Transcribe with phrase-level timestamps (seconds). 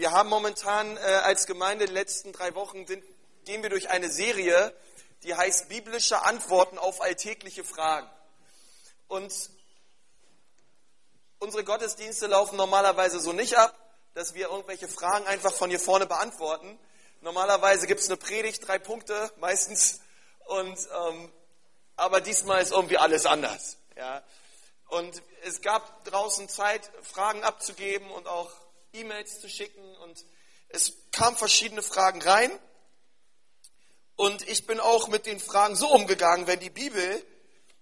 [0.00, 3.04] Wir haben momentan äh, als Gemeinde die letzten drei Wochen sind,
[3.44, 4.74] gehen wir durch eine Serie,
[5.24, 8.08] die heißt biblische Antworten auf alltägliche Fragen.
[9.08, 9.30] Und
[11.38, 13.76] unsere Gottesdienste laufen normalerweise so nicht ab,
[14.14, 16.78] dass wir irgendwelche Fragen einfach von hier vorne beantworten.
[17.20, 20.00] Normalerweise gibt es eine Predigt, drei Punkte meistens,
[20.46, 20.78] und
[21.08, 21.30] ähm,
[21.96, 23.76] aber diesmal ist irgendwie alles anders.
[23.98, 24.22] Ja.
[24.88, 28.50] Und es gab draußen Zeit, Fragen abzugeben und auch
[28.92, 30.24] E-Mails zu schicken und
[30.68, 32.50] es kamen verschiedene Fragen rein.
[34.16, 37.24] Und ich bin auch mit den Fragen so umgegangen, wenn die Bibel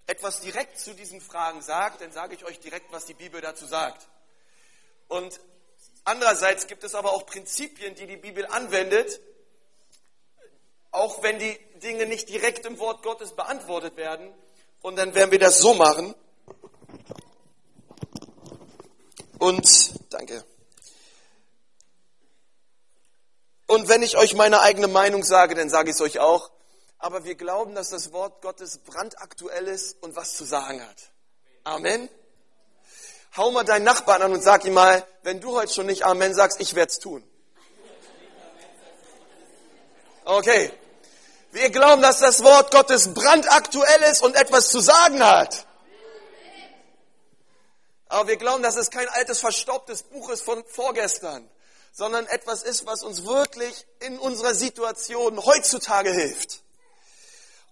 [0.07, 3.67] etwas direkt zu diesen Fragen sagt, dann sage ich euch direkt, was die Bibel dazu
[3.67, 4.09] sagt.
[5.09, 5.41] Und
[6.05, 9.21] andererseits gibt es aber auch Prinzipien, die die Bibel anwendet,
[10.91, 14.33] auch wenn die Dinge nicht direkt im Wort Gottes beantwortet werden.
[14.81, 16.15] Und dann werden wir das so machen.
[19.39, 20.45] Und danke.
[23.69, 26.51] Und wenn ich euch meine eigene Meinung sage, dann sage ich es euch auch.
[26.99, 30.97] Aber wir glauben, dass das Wort Gottes brandaktuell ist und was zu sagen hat.
[31.65, 32.09] Amen.
[33.37, 36.35] Hau mal deinen Nachbarn an und sag ihm mal, wenn du heute schon nicht Amen
[36.35, 37.23] sagst, ich werde es tun.
[40.25, 40.73] Okay.
[41.53, 45.67] Wir glauben, dass das Wort Gottes brandaktuell ist und etwas zu sagen hat.
[48.09, 51.49] Aber wir glauben, dass es kein altes, verstaubtes Buch ist von vorgestern,
[51.93, 56.63] sondern etwas ist, was uns wirklich in unserer Situation heutzutage hilft.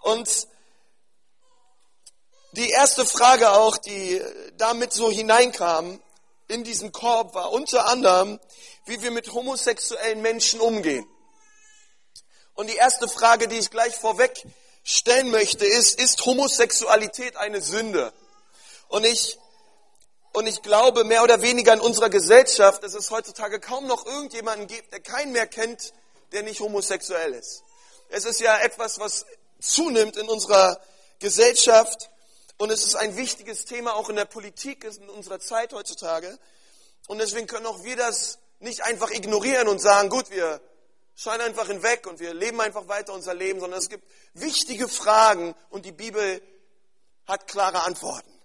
[0.00, 0.48] Und
[2.53, 4.22] die erste Frage auch, die
[4.56, 6.00] damit so hineinkam
[6.48, 8.41] in diesen Korb, war unter anderem,
[8.87, 11.06] wie wir mit homosexuellen Menschen umgehen.
[12.55, 14.42] Und die erste Frage, die ich gleich vorweg
[14.83, 18.12] stellen möchte, ist, ist Homosexualität eine Sünde?
[18.89, 19.39] Und ich,
[20.36, 24.66] und ich glaube mehr oder weniger in unserer Gesellschaft, dass es heutzutage kaum noch irgendjemanden
[24.66, 25.94] gibt, der keinen mehr kennt,
[26.32, 27.62] der nicht homosexuell ist.
[28.10, 29.24] Es ist ja etwas, was
[29.60, 30.78] zunimmt in unserer
[31.20, 32.10] Gesellschaft
[32.58, 36.38] und es ist ein wichtiges Thema auch in der Politik in unserer Zeit heutzutage.
[37.08, 40.60] Und deswegen können auch wir das nicht einfach ignorieren und sagen, gut, wir
[41.14, 44.04] scheinen einfach hinweg und wir leben einfach weiter unser Leben, sondern es gibt
[44.34, 46.42] wichtige Fragen und die Bibel
[47.26, 48.35] hat klare Antworten.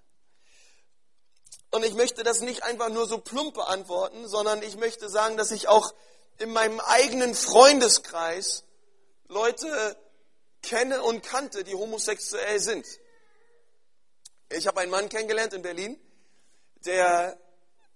[1.71, 5.51] Und ich möchte das nicht einfach nur so plump beantworten, sondern ich möchte sagen, dass
[5.51, 5.93] ich auch
[6.37, 8.65] in meinem eigenen Freundeskreis
[9.27, 9.95] Leute
[10.61, 12.85] kenne und kannte, die homosexuell sind.
[14.49, 15.99] Ich habe einen Mann kennengelernt in Berlin,
[16.85, 17.39] der,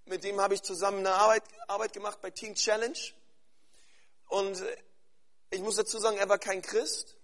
[0.06, 2.98] mit dem habe ich zusammen eine Arbeit, Arbeit gemacht bei Teen Challenge.
[4.28, 4.64] Und
[5.50, 7.18] ich muss dazu sagen, er war kein Christ.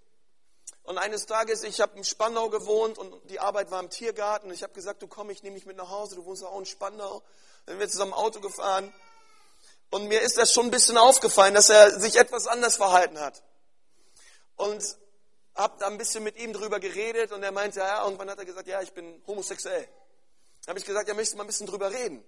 [0.91, 4.49] Und eines Tages, ich habe in Spandau gewohnt und die Arbeit war im Tiergarten.
[4.49, 6.59] Und ich habe gesagt, du komm, ich nehme mich mit nach Hause, du wohnst auch
[6.59, 7.23] in Spandau.
[7.65, 8.93] Dann sind wir zusammen Auto gefahren.
[9.89, 13.41] Und mir ist das schon ein bisschen aufgefallen, dass er sich etwas anders verhalten hat.
[14.57, 14.83] Und
[15.55, 18.45] habe da ein bisschen mit ihm drüber geredet und er meinte, ja, irgendwann hat er
[18.45, 19.87] gesagt, ja, ich bin homosexuell.
[20.67, 22.21] Habe ich gesagt, ja, möchtest du mal ein bisschen drüber reden?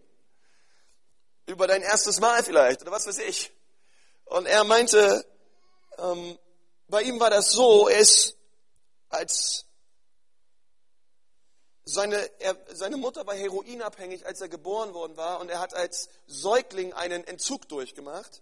[1.48, 3.52] Über dein erstes Mal vielleicht oder was weiß ich.
[4.24, 5.26] Und er meinte,
[5.98, 6.40] ähm,
[6.88, 8.38] bei ihm war das so, er ist
[9.14, 9.66] als
[11.86, 16.10] seine, er, seine Mutter war heroinabhängig, als er geboren worden war, und er hat als
[16.28, 18.42] Säugling einen Entzug durchgemacht.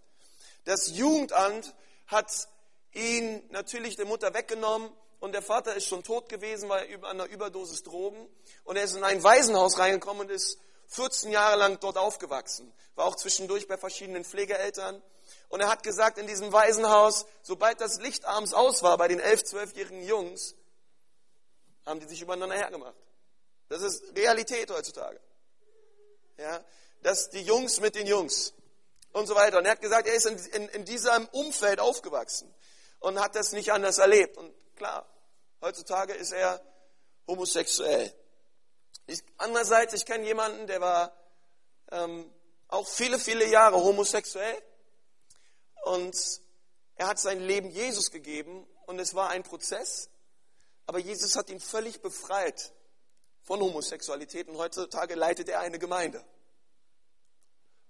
[0.64, 1.74] Das Jugendamt
[2.06, 2.48] hat
[2.92, 7.20] ihn natürlich der Mutter weggenommen und der Vater ist schon tot gewesen, weil er an
[7.20, 8.28] einer Überdosis Drogen.
[8.64, 10.58] Und er ist in ein Waisenhaus reingekommen und ist
[10.88, 12.72] 14 Jahre lang dort aufgewachsen.
[12.96, 15.02] War auch zwischendurch bei verschiedenen Pflegeeltern.
[15.48, 19.20] Und er hat gesagt, in diesem Waisenhaus, sobald das Licht abends aus war bei den
[19.20, 20.54] 11-, 12-jährigen Jungs,
[21.86, 22.96] haben die sich übereinander hergemacht.
[23.68, 25.20] Das ist Realität heutzutage.
[26.38, 26.64] Ja,
[27.02, 28.54] dass die Jungs mit den Jungs
[29.12, 29.58] und so weiter.
[29.58, 32.52] Und er hat gesagt, er ist in, in, in diesem Umfeld aufgewachsen
[33.00, 34.36] und hat das nicht anders erlebt.
[34.36, 35.06] Und klar,
[35.60, 36.60] heutzutage ist er
[37.26, 38.12] homosexuell.
[39.06, 41.12] Ich, andererseits, ich kenne jemanden, der war
[41.90, 42.32] ähm,
[42.68, 44.56] auch viele, viele Jahre homosexuell
[45.84, 46.16] und
[46.94, 50.08] er hat sein Leben Jesus gegeben und es war ein Prozess,
[50.86, 52.72] aber Jesus hat ihn völlig befreit
[53.42, 56.24] von Homosexualität und heutzutage leitet er eine Gemeinde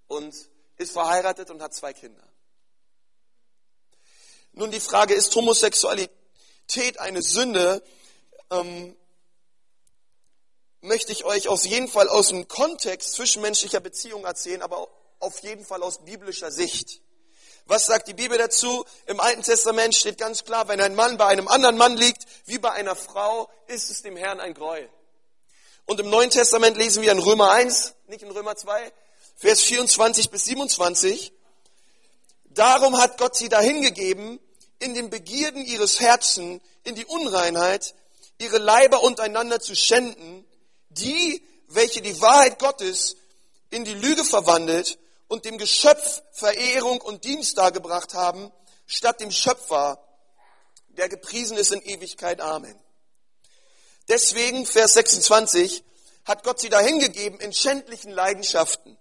[0.09, 0.35] und
[0.77, 2.23] ist verheiratet und hat zwei Kinder.
[4.53, 7.83] Nun die Frage, ist Homosexualität eine Sünde?
[8.51, 8.97] Ähm,
[10.83, 14.89] möchte ich euch auf jeden Fall aus dem Kontext zwischenmenschlicher Beziehungen erzählen, aber
[15.21, 17.01] auf jeden Fall aus biblischer Sicht.
[17.67, 18.85] Was sagt die Bibel dazu?
[19.07, 22.59] Im Alten Testament steht ganz klar, wenn ein Mann bei einem anderen Mann liegt, wie
[22.59, 24.89] bei einer Frau, ist es dem Herrn ein Gräuel.
[25.87, 28.93] Und im Neuen Testament lesen wir in Römer 1, nicht in Römer 2,
[29.37, 31.33] Vers 24 bis 27,
[32.51, 34.39] darum hat Gott sie dahingegeben,
[34.79, 37.95] in den Begierden ihres Herzen, in die Unreinheit,
[38.39, 40.45] ihre Leiber untereinander zu schänden,
[40.91, 43.17] die, welche die Wahrheit Gottes
[43.71, 44.99] in die Lüge verwandelt
[45.33, 48.53] und dem Geschöpf Verehrung und Dienst dargebracht haben,
[48.85, 49.99] statt dem Schöpfer,
[50.89, 52.43] der gepriesen ist in Ewigkeit.
[52.43, 52.79] Amen.
[54.09, 55.85] Deswegen, Vers 26,
[56.27, 58.99] hat Gott sie dahingegeben in schändlichen Leidenschaften.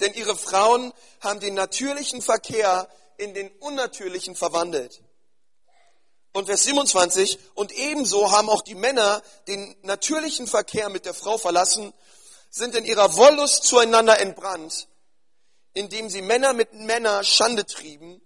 [0.00, 2.86] Denn ihre Frauen haben den natürlichen Verkehr
[3.16, 5.02] in den unnatürlichen verwandelt.
[6.34, 11.38] Und Vers 27, und ebenso haben auch die Männer den natürlichen Verkehr mit der Frau
[11.38, 11.94] verlassen,
[12.50, 14.88] sind in ihrer Wollust zueinander entbrannt,
[15.74, 18.20] indem sie Männer mit Männer Schande trieben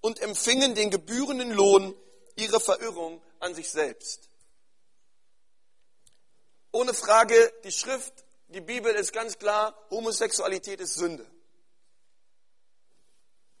[0.00, 1.94] und empfingen den gebührenden Lohn
[2.36, 4.28] ihrer Verirrung an sich selbst.
[6.72, 8.12] Ohne Frage, die Schrift,
[8.48, 11.26] die Bibel ist ganz klar, Homosexualität ist Sünde.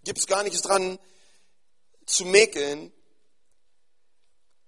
[0.04, 0.98] Gibt es gar nichts dran
[2.06, 2.92] zu mäkeln.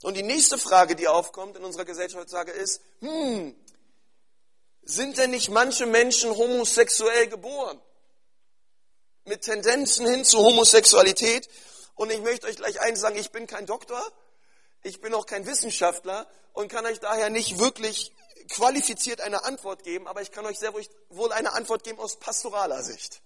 [0.03, 3.57] Und die nächste Frage, die aufkommt in unserer Gesellschaft heutzutage ist, hm,
[4.83, 7.81] sind denn nicht manche Menschen homosexuell geboren?
[9.25, 11.49] Mit Tendenzen hin zu Homosexualität.
[11.95, 14.03] Und ich möchte euch gleich eins sagen, ich bin kein Doktor,
[14.83, 18.13] ich bin auch kein Wissenschaftler und kann euch daher nicht wirklich
[18.51, 22.83] qualifiziert eine Antwort geben, aber ich kann euch sehr wohl eine Antwort geben aus pastoraler
[22.83, 23.23] Sicht.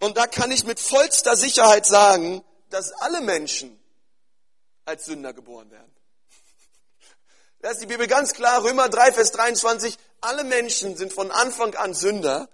[0.00, 3.78] Und da kann ich mit vollster Sicherheit sagen, dass alle Menschen
[4.84, 5.94] als Sünder geboren werden.
[7.60, 11.74] Da ist die Bibel ganz klar, Römer 3, Vers 23, alle Menschen sind von Anfang
[11.74, 12.48] an Sünder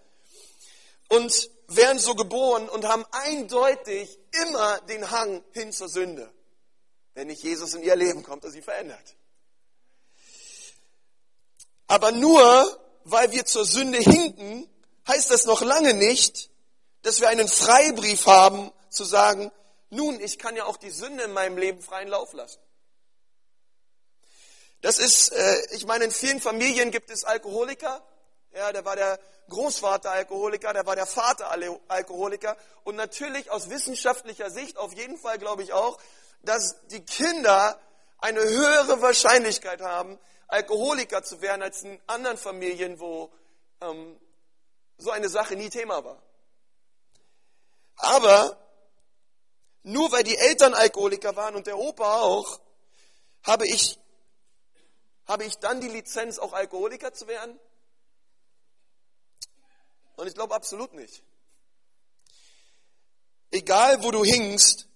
[1.08, 6.32] und werden so geboren und haben eindeutig immer den Hang hin zur Sünde,
[7.14, 9.16] wenn nicht Jesus in ihr Leben kommt und sie verändert.
[11.88, 14.68] Aber nur weil wir zur Sünde hinken,
[15.06, 16.50] heißt das noch lange nicht,
[17.02, 19.52] dass wir einen Freibrief haben zu sagen,
[19.90, 22.58] nun, ich kann ja auch die Sünde in meinem Leben freien Lauf lassen.
[24.80, 28.04] Das ist, äh, ich meine, in vielen Familien gibt es Alkoholiker.
[28.56, 29.20] Ja, da war der
[29.50, 31.50] Großvater Alkoholiker, da war der Vater
[31.88, 32.56] Alkoholiker.
[32.84, 35.98] Und natürlich aus wissenschaftlicher Sicht, auf jeden Fall glaube ich auch,
[36.40, 37.78] dass die Kinder
[38.16, 40.18] eine höhere Wahrscheinlichkeit haben,
[40.48, 43.30] Alkoholiker zu werden, als in anderen Familien, wo
[43.82, 44.18] ähm,
[44.96, 46.22] so eine Sache nie Thema war.
[47.96, 48.56] Aber
[49.82, 52.58] nur weil die Eltern Alkoholiker waren und der Opa auch,
[53.42, 53.98] habe ich,
[55.26, 57.60] habe ich dann die Lizenz, auch Alkoholiker zu werden?
[60.16, 61.22] Und ich glaube absolut nicht.
[63.50, 64.88] Egal, wo du hingst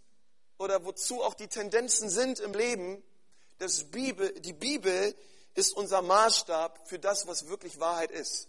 [0.58, 3.02] oder wozu auch die Tendenzen sind im Leben,
[3.58, 5.14] das Bibel, die Bibel
[5.55, 8.49] ist unser Maßstab für das, was wirklich Wahrheit ist.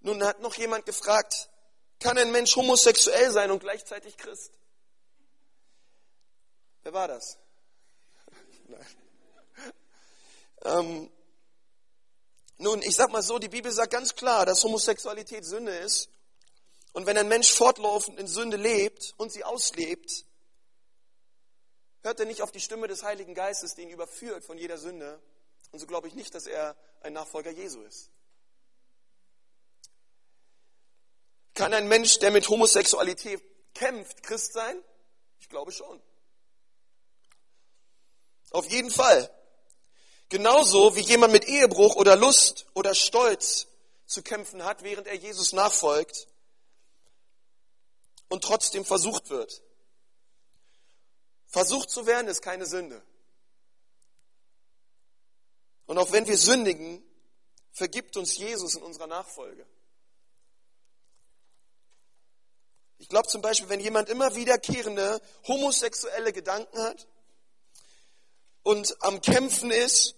[0.00, 1.50] Nun hat noch jemand gefragt,
[1.98, 4.52] kann ein Mensch homosexuell sein und gleichzeitig Christ?
[6.84, 7.38] Wer war das?
[8.68, 8.86] Nein.
[10.66, 11.10] Ähm,
[12.58, 16.08] nun, ich sag mal so, die Bibel sagt ganz klar, dass Homosexualität Sünde ist.
[16.92, 20.24] Und wenn ein Mensch fortlaufend in Sünde lebt und sie auslebt,
[22.02, 25.20] hört er nicht auf die Stimme des Heiligen Geistes, die ihn überführt von jeder Sünde.
[25.72, 28.10] Und so glaube ich nicht, dass er ein Nachfolger Jesu ist.
[31.54, 33.42] Kann ein Mensch, der mit Homosexualität
[33.74, 34.82] kämpft, Christ sein?
[35.38, 36.02] Ich glaube schon.
[38.50, 39.30] Auf jeden Fall.
[40.28, 43.68] Genauso wie jemand mit Ehebruch oder Lust oder Stolz
[44.06, 46.26] zu kämpfen hat, während er Jesus nachfolgt
[48.28, 49.62] und trotzdem versucht wird.
[51.46, 53.02] Versucht zu werden ist keine Sünde.
[55.86, 57.02] Und auch wenn wir sündigen,
[57.70, 59.64] vergibt uns Jesus in unserer Nachfolge.
[62.98, 67.06] Ich glaube zum Beispiel, wenn jemand immer wiederkehrende homosexuelle Gedanken hat
[68.62, 70.15] und am Kämpfen ist,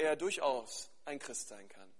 [0.00, 1.92] er durchaus ein Christ sein kann.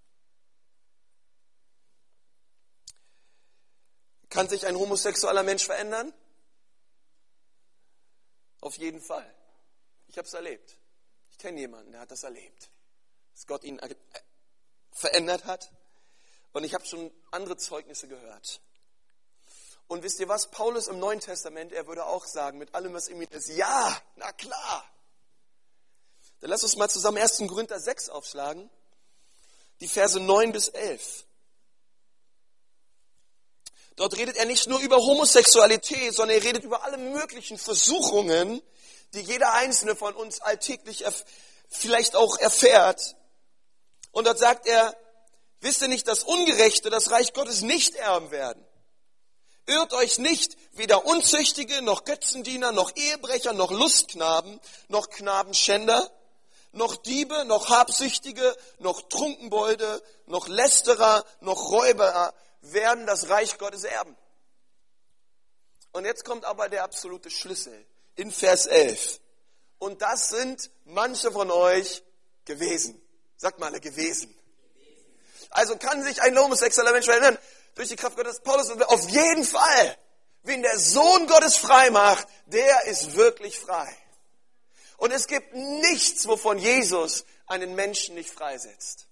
[4.29, 6.13] Kann sich ein homosexueller Mensch verändern?
[8.61, 9.33] Auf jeden Fall.
[10.07, 10.77] Ich habe es erlebt.
[11.31, 12.69] Ich kenne jemanden, der hat das erlebt.
[13.33, 13.79] Dass Gott ihn
[14.91, 15.71] verändert hat
[16.53, 18.61] und ich habe schon andere Zeugnisse gehört.
[19.87, 20.49] Und wisst ihr was?
[20.49, 24.01] Paulus im Neuen Testament, er würde auch sagen, mit allem, was in mir ist, ja,
[24.15, 24.89] na klar.
[26.41, 27.37] Dann lass uns mal zusammen 1.
[27.47, 28.69] Korinther 6 aufschlagen,
[29.79, 31.25] die Verse 9 bis 11.
[33.95, 38.61] Dort redet er nicht nur über Homosexualität, sondern er redet über alle möglichen Versuchungen,
[39.13, 41.05] die jeder einzelne von uns alltäglich
[41.69, 43.15] vielleicht auch erfährt.
[44.11, 44.97] Und dort sagt er,
[45.59, 48.65] wisst ihr nicht, dass Ungerechte das Reich Gottes nicht erben werden?
[49.67, 56.11] Irrt euch nicht, weder Unzüchtige, noch Götzendiener, noch Ehebrecher, noch Lustknaben, noch Knabenschänder,
[56.71, 64.15] noch Diebe, noch Habsüchtige, noch Trunkenbolde, noch Lästerer, noch Räuber werden das Reich Gottes erben.
[65.91, 67.85] Und jetzt kommt aber der absolute Schlüssel
[68.15, 69.19] in Vers 11.
[69.79, 72.03] Und das sind manche von euch
[72.45, 73.01] gewesen.
[73.35, 74.37] Sagt mal alle gewesen.
[75.49, 77.37] Also kann sich ein homosexueller Mensch verändern
[77.75, 78.39] durch die Kraft Gottes.
[78.39, 79.97] Paulus auf jeden Fall.
[80.43, 83.95] Wen der Sohn Gottes frei macht, der ist wirklich frei.
[85.01, 89.07] Und es gibt nichts, wovon Jesus einen Menschen nicht freisetzt.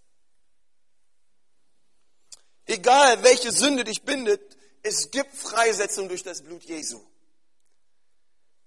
[2.67, 7.03] Egal, welche Sünde dich bindet, es gibt Freisetzung durch das Blut Jesu.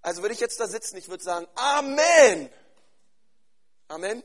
[0.00, 2.50] Also würde ich jetzt da sitzen, ich würde sagen, Amen.
[3.86, 4.24] Amen.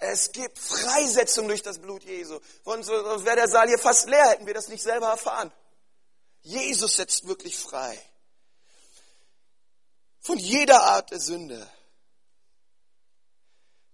[0.00, 2.40] Es gibt Freisetzung durch das Blut Jesu.
[2.64, 5.52] Sonst wäre der Saal hier fast leer, hätten wir das nicht selber erfahren.
[6.40, 7.96] Jesus setzt wirklich frei
[10.20, 11.68] von jeder Art der Sünde.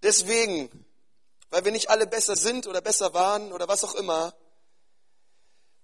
[0.03, 0.85] Deswegen,
[1.51, 4.35] weil wir nicht alle besser sind oder besser waren oder was auch immer,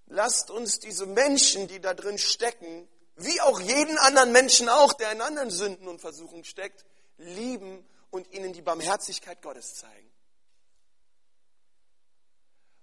[0.07, 5.11] lasst uns diese Menschen, die da drin stecken, wie auch jeden anderen Menschen auch, der
[5.11, 6.85] in anderen Sünden und Versuchungen steckt,
[7.17, 10.11] lieben und ihnen die Barmherzigkeit Gottes zeigen.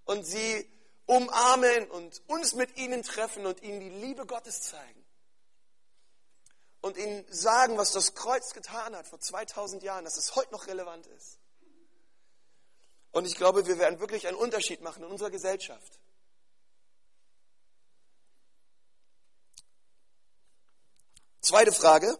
[0.04, 0.68] Und sie
[1.06, 4.97] umarmen und uns mit ihnen treffen und ihnen die Liebe Gottes zeigen
[6.80, 10.66] und ihnen sagen, was das Kreuz getan hat vor 2000 Jahren, dass es heute noch
[10.66, 11.38] relevant ist.
[13.10, 15.98] Und ich glaube, wir werden wirklich einen Unterschied machen in unserer Gesellschaft.
[21.40, 22.18] Zweite Frage.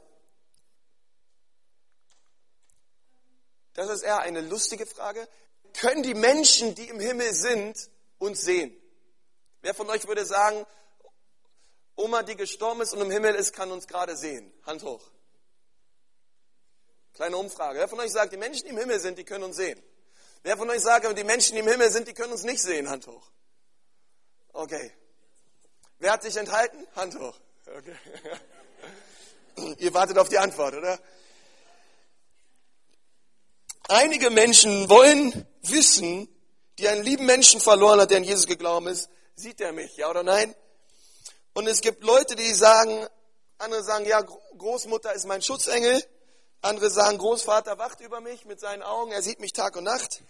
[3.75, 5.29] Das ist eher eine lustige Frage.
[5.75, 8.75] Können die Menschen, die im Himmel sind, uns sehen?
[9.61, 10.65] Wer von euch würde sagen,
[11.99, 14.53] Oma, die gestorben ist und im Himmel ist, kann uns gerade sehen.
[14.65, 15.03] Hand hoch.
[17.13, 17.81] Kleine Umfrage.
[17.81, 19.83] Wer von euch sagt, die Menschen, die im Himmel sind, die können uns sehen?
[20.45, 22.89] Wer von euch sagt, die Menschen, die im Himmel sind, die können uns nicht sehen?
[22.89, 23.29] Hand hoch.
[24.53, 24.93] Okay.
[25.99, 26.87] Wer hat sich enthalten?
[26.95, 27.35] Hand hoch.
[27.67, 27.97] Okay.
[29.79, 31.01] Ihr wartet auf die Antwort, oder?
[33.89, 36.29] Einige Menschen wollen wissen,
[36.79, 40.09] die einen lieben Menschen verloren hat, der an Jesus geglaubt ist, sieht er mich, ja
[40.09, 40.55] oder nein?
[41.59, 43.05] Und es gibt Leute, die sagen,
[43.59, 46.01] andere sagen, ja, Großmutter ist mein Schutzengel.
[46.63, 50.23] Andere sagen, Großvater wacht über mich mit seinen Augen, er sieht mich Tag und Nacht.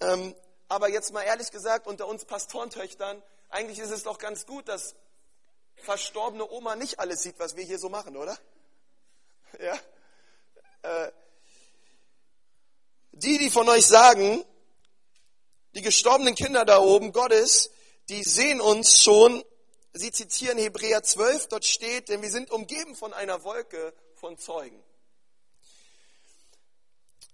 [0.00, 0.34] Ähm,
[0.68, 4.94] aber jetzt mal ehrlich gesagt, unter uns Pastorentöchtern, eigentlich ist es doch ganz gut, dass
[5.76, 8.36] verstorbene Oma nicht alles sieht, was wir hier so machen, oder?
[9.58, 9.74] Ja?
[10.82, 11.12] Äh,
[13.12, 14.44] die, die von euch sagen,
[15.74, 17.70] die gestorbenen Kinder da oben Gottes,
[18.10, 19.42] die sehen uns schon
[19.92, 24.82] Sie zitieren Hebräer 12, dort steht, denn wir sind umgeben von einer Wolke von Zeugen.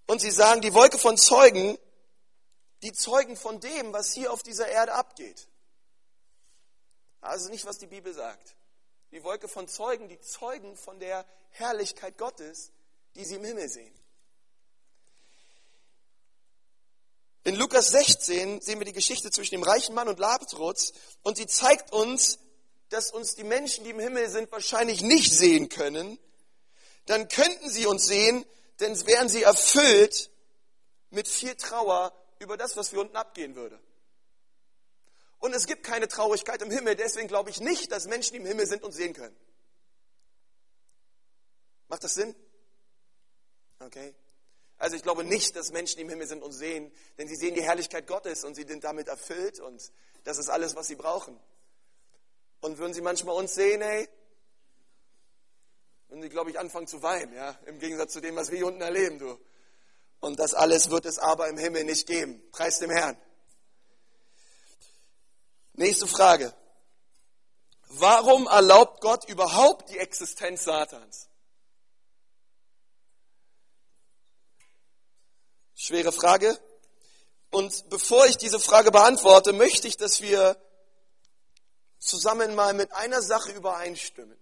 [0.07, 1.79] Und sie sagen, die Wolke von Zeugen,
[2.83, 5.49] die zeugen von dem, was hier auf dieser Erde abgeht.
[7.21, 8.55] Also nicht, was die Bibel sagt.
[9.11, 12.73] Die Wolke von Zeugen, die zeugen von der Herrlichkeit Gottes,
[13.15, 13.95] die sie im Himmel sehen.
[17.45, 20.93] In Lukas 16 sehen wir die Geschichte zwischen dem reichen Mann und Lazarus
[21.23, 22.39] und sie zeigt uns,
[22.88, 26.19] dass uns die Menschen, die im Himmel sind, wahrscheinlich nicht sehen können,
[27.07, 28.45] dann könnten sie uns sehen,
[28.81, 30.31] denn wären sie erfüllt
[31.11, 33.79] mit viel Trauer über das, was wir unten abgehen würde.
[35.38, 38.47] Und es gibt keine Traurigkeit im Himmel, deswegen glaube ich nicht, dass Menschen, die im
[38.47, 39.37] Himmel sind, uns sehen können.
[41.88, 42.35] Macht das Sinn?
[43.79, 44.14] Okay.
[44.79, 47.55] Also ich glaube nicht, dass Menschen, die im Himmel sind, uns sehen, denn sie sehen
[47.55, 49.93] die Herrlichkeit Gottes und sie sind damit erfüllt und
[50.25, 51.38] das ist alles, was sie brauchen.
[52.64, 54.09] Und würden sie manchmal uns sehen, ey,
[56.09, 58.66] würden sie, glaube ich, anfangen zu weinen, ja, im Gegensatz zu dem, was wir hier
[58.66, 59.38] unten erleben, du.
[60.21, 62.42] Und das alles wird es aber im Himmel nicht geben.
[62.52, 63.18] Preis dem Herrn.
[65.75, 66.54] Nächste Frage.
[67.88, 71.28] Warum erlaubt Gott überhaupt die Existenz Satans?
[75.75, 76.59] Schwere Frage.
[77.50, 80.59] Und bevor ich diese Frage beantworte, möchte ich, dass wir
[82.05, 84.39] zusammen mal mit einer Sache übereinstimmen.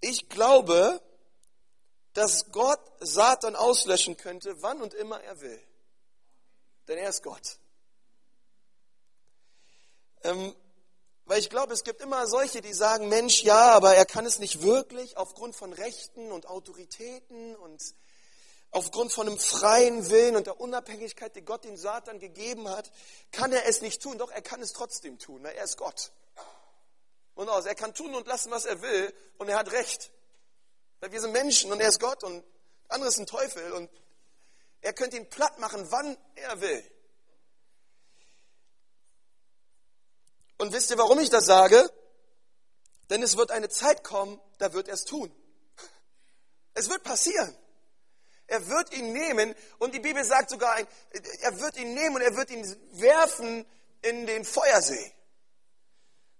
[0.00, 1.02] Ich glaube,
[2.14, 5.62] dass Gott Satan auslöschen könnte, wann und immer er will.
[6.88, 7.58] Denn er ist Gott.
[10.22, 10.54] Ähm,
[11.26, 14.38] Weil ich glaube, es gibt immer solche, die sagen, Mensch, ja, aber er kann es
[14.38, 17.80] nicht wirklich aufgrund von Rechten und Autoritäten und
[18.70, 22.90] aufgrund von einem freien Willen und der Unabhängigkeit, die Gott den Satan gegeben hat,
[23.32, 24.18] kann er es nicht tun.
[24.18, 25.44] Doch er kann es trotzdem tun.
[25.44, 26.12] Er ist Gott.
[27.34, 30.10] Und aus, er kann tun und lassen, was er will und er hat Recht.
[31.00, 32.44] Weil wir sind Menschen und er ist Gott und
[32.88, 33.90] der andere ist ein Teufel und
[34.82, 36.84] er könnte ihn platt machen, wann er will.
[40.58, 41.90] Und wisst ihr, warum ich das sage?
[43.08, 45.34] Denn es wird eine Zeit kommen, da wird er es tun.
[46.74, 47.56] Es wird passieren.
[48.50, 52.34] Er wird ihn nehmen und die Bibel sagt sogar, er wird ihn nehmen und er
[52.36, 52.64] wird ihn
[52.94, 53.64] werfen
[54.02, 55.12] in den Feuersee.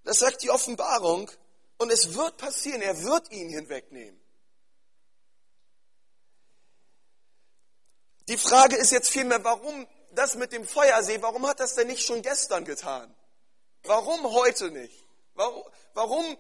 [0.03, 1.31] Das sagt die Offenbarung
[1.79, 4.21] und es wird passieren, er wird ihn hinwegnehmen.
[8.27, 12.05] Die Frage ist jetzt vielmehr, warum das mit dem Feuersee, warum hat das denn nicht
[12.05, 13.15] schon gestern getan?
[13.85, 15.07] Warum heute nicht?
[15.35, 15.63] Warum,
[15.95, 16.37] warum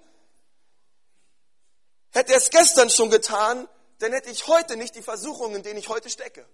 [2.10, 3.68] hätte er es gestern schon getan,
[4.00, 6.46] dann hätte ich heute nicht die Versuchungen, in denen ich heute stecke.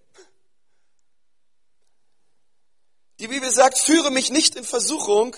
[3.21, 5.35] Die Bibel sagt, führe mich nicht in Versuchung.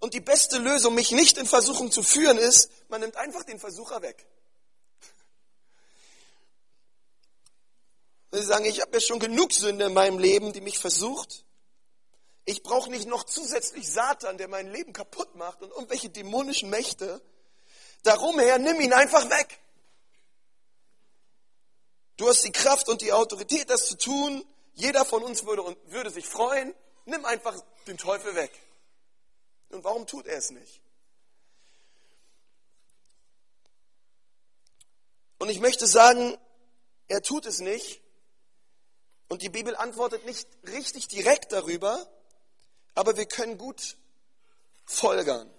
[0.00, 3.58] Und die beste Lösung, mich nicht in Versuchung zu führen, ist, man nimmt einfach den
[3.58, 4.26] Versucher weg.
[8.32, 11.44] Sie sagen, ich habe ja schon genug Sünde in meinem Leben, die mich versucht.
[12.44, 17.22] Ich brauche nicht noch zusätzlich Satan, der mein Leben kaputt macht und irgendwelche dämonischen Mächte.
[18.02, 19.60] Darum her, nimm ihn einfach weg.
[22.16, 24.44] Du hast die Kraft und die Autorität, das zu tun.
[24.74, 26.74] Jeder von uns würde, würde sich freuen.
[27.04, 27.54] Nimm einfach
[27.86, 28.52] den Teufel weg.
[29.70, 30.80] Und warum tut er es nicht?
[35.38, 36.36] Und ich möchte sagen,
[37.08, 38.00] er tut es nicht.
[39.28, 42.08] Und die Bibel antwortet nicht richtig direkt darüber,
[42.94, 43.96] aber wir können gut
[44.84, 45.50] folgern.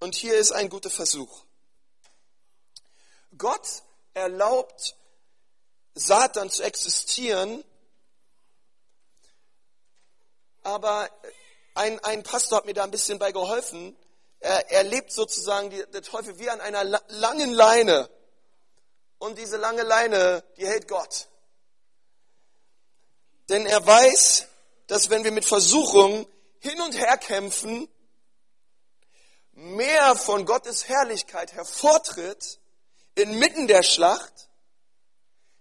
[0.00, 1.44] Und hier ist ein guter Versuch.
[3.38, 3.82] Gott
[4.12, 4.96] erlaubt
[5.96, 7.64] Satan zu existieren,
[10.62, 11.08] aber
[11.74, 13.96] ein, ein Pastor hat mir da ein bisschen bei geholfen.
[14.40, 18.10] Er, er lebt sozusagen die, der Teufel wie an einer langen Leine.
[19.18, 21.28] Und diese lange Leine, die hält Gott.
[23.48, 24.46] Denn er weiß,
[24.88, 26.26] dass wenn wir mit Versuchung
[26.58, 27.88] hin und her kämpfen,
[29.52, 32.58] mehr von Gottes Herrlichkeit hervortritt
[33.14, 34.50] inmitten der Schlacht,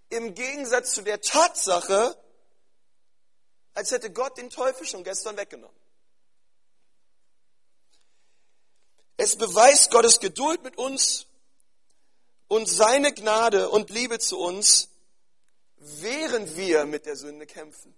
[0.10, 2.18] im Gegensatz zu der Tatsache,
[3.74, 5.76] als hätte Gott den Teufel schon gestern weggenommen.
[9.18, 11.28] Es beweist Gottes Geduld mit uns
[12.48, 14.89] und seine Gnade und Liebe zu uns,
[15.78, 17.96] während wir mit der Sünde kämpfen.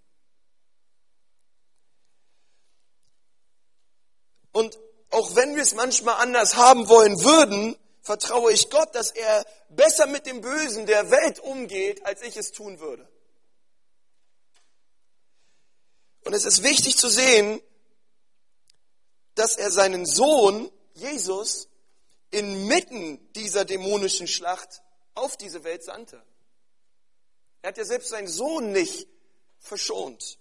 [4.52, 4.78] Und
[5.12, 10.08] auch wenn wir es manchmal anders haben wollen würden, vertraue ich Gott, dass er besser
[10.08, 13.06] mit dem Bösen der Welt umgeht, als ich es tun würde.
[16.24, 17.62] Und es ist wichtig zu sehen,
[19.36, 21.68] dass er seinen Sohn, Jesus,
[22.32, 24.82] inmitten dieser dämonischen Schlacht
[25.14, 26.24] auf diese Welt sandte.
[27.62, 29.06] Er hat ja selbst seinen Sohn nicht
[29.60, 30.40] verschont.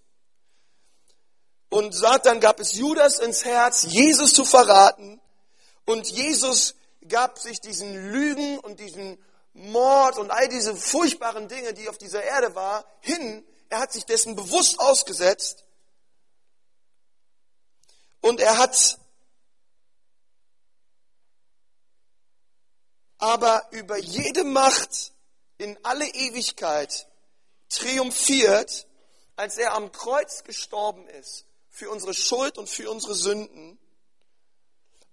[1.69, 5.21] Und Satan gab es Judas ins Herz, Jesus zu verraten.
[5.85, 6.77] Und Jesus
[7.09, 12.23] gab sich diesen Lügen und diesen Mord und all diese furchtbaren Dinge, die auf dieser
[12.23, 13.45] Erde war, hin.
[13.69, 15.65] Er hat sich dessen bewusst ausgesetzt.
[18.21, 18.99] Und er hat
[23.19, 25.13] aber über jede Macht
[25.59, 27.09] in alle Ewigkeit
[27.69, 28.87] triumphiert,
[29.37, 33.79] als er am Kreuz gestorben ist für unsere Schuld und für unsere Sünden,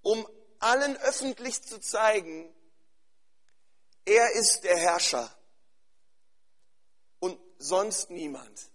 [0.01, 0.27] um
[0.63, 2.53] allen öffentlich zu zeigen,
[4.05, 5.33] er ist der Herrscher
[7.19, 8.69] und sonst niemand.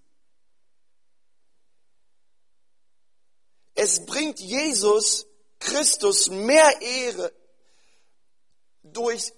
[3.74, 5.26] Es bringt Jesus
[5.60, 7.32] Christus mehr Ehre
[8.82, 9.32] durch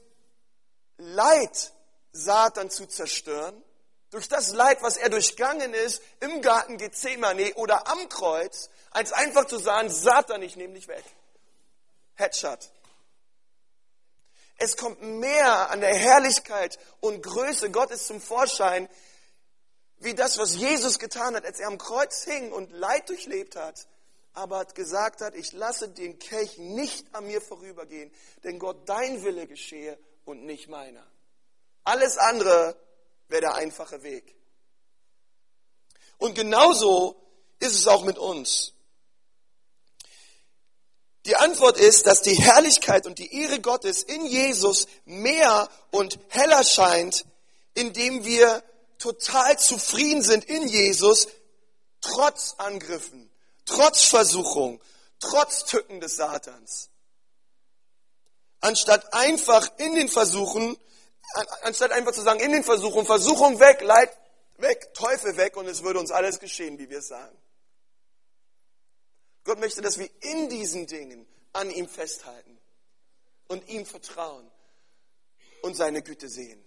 [0.97, 1.73] Leid
[2.13, 3.63] Satan zu zerstören,
[4.11, 9.47] durch das Leid, was er durchgangen ist im Garten Gethsemane oder am Kreuz, als einfach
[9.47, 11.05] zu sagen, Satan, ich nehme dich weg.
[12.21, 12.71] Headshot.
[14.57, 18.89] Es kommt mehr an der Herrlichkeit und Größe Gottes zum Vorschein,
[20.01, 23.87] wie das, was Jesus getan hat, als er am Kreuz hing und Leid durchlebt hat,
[24.35, 28.13] aber gesagt hat, ich lasse den Kelch nicht an mir vorübergehen,
[28.45, 31.07] denn Gott, dein Wille geschehe und nicht meiner.
[31.85, 32.77] Alles andere
[33.29, 34.35] wäre der einfache Weg.
[36.19, 37.17] Und genauso
[37.59, 38.75] ist es auch mit uns.
[41.27, 46.65] Die Antwort ist, dass die Herrlichkeit und die Ehre Gottes in Jesus mehr und heller
[46.65, 47.27] scheint,
[47.75, 48.63] indem wir
[48.99, 51.29] total zufrieden sind in Jesus,
[52.01, 53.31] trotz Angriffen,
[53.67, 54.81] trotz Versuchung,
[55.19, 56.89] trotz Tücken des Satans.
[58.61, 60.79] Anstatt einfach in den Versuchen,
[61.63, 64.11] anstatt einfach zu sagen, in den Versuchen, Versuchung weg, Leid
[64.59, 67.37] weg, Teufel weg und es würde uns alles geschehen, wie wir es sagen.
[69.45, 72.59] Gott möchte, dass wir in diesen Dingen an ihm festhalten
[73.49, 74.51] und ihm vertrauen
[75.63, 76.63] und seine Güte sehen.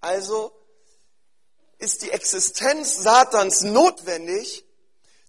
[0.00, 0.52] Also
[1.78, 4.64] ist die Existenz Satans notwendig,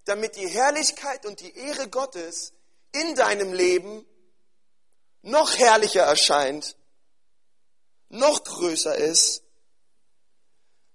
[0.04, 2.52] damit die Herrlichkeit und die Ehre Gottes
[2.92, 4.06] in deinem Leben
[5.22, 6.76] noch herrlicher erscheint,
[8.08, 9.42] noch größer ist,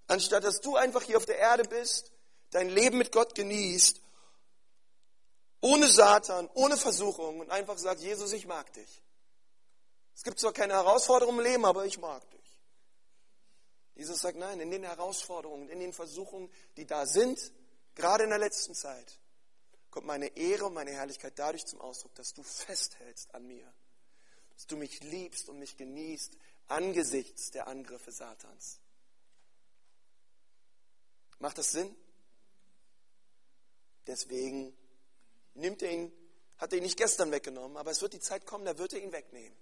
[0.08, 2.12] anstatt dass du einfach hier auf der Erde bist
[2.52, 4.02] dein Leben mit Gott genießt,
[5.62, 9.04] ohne Satan, ohne Versuchung und einfach sagt, Jesus, ich mag dich.
[10.16, 12.38] Es gibt zwar keine Herausforderungen im Leben, aber ich mag dich.
[13.96, 17.52] Jesus sagt, nein, in den Herausforderungen, in den Versuchungen, die da sind,
[17.96, 19.20] gerade in der letzten Zeit,
[19.90, 23.74] kommt meine Ehre und meine Herrlichkeit dadurch zum Ausdruck, dass du festhältst an mir,
[24.54, 28.80] dass du mich liebst und mich genießt angesichts der Angriffe Satans.
[31.40, 31.96] Macht das Sinn?
[34.08, 34.76] Deswegen
[35.54, 36.12] nimmt er ihn,
[36.58, 39.04] hat er ihn nicht gestern weggenommen, aber es wird die Zeit kommen, da wird er
[39.04, 39.58] ihn wegnehmen.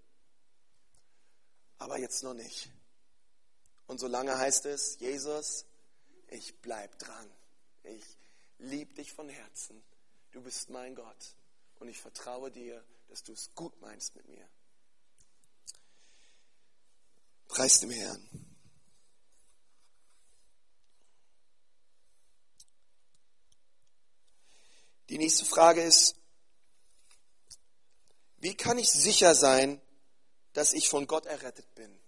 [1.78, 2.72] Aber jetzt noch nicht.
[3.88, 5.66] Und solange heißt es, Jesus,
[6.28, 7.30] ich bleib dran.
[7.84, 8.04] Ich
[8.60, 9.84] liebe dich von Herzen.
[10.32, 11.36] Du bist mein Gott.
[11.80, 14.48] Und ich vertraue dir, dass du es gut meinst mit mir.
[17.48, 18.55] Preis dem Herrn.
[25.10, 26.16] Die nächste Frage ist,
[28.38, 29.82] wie kann ich sicher sein,
[30.54, 32.00] dass ich von Gott errettet bin?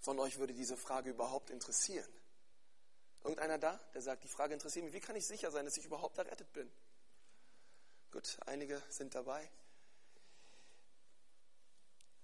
[0.00, 2.08] Von euch würde diese Frage überhaupt interessieren.
[3.22, 5.84] Irgendeiner da, der sagt, die Frage interessiert mich, wie kann ich sicher sein, dass ich
[5.84, 6.70] überhaupt errettet bin?
[8.10, 9.48] Gut, einige sind dabei.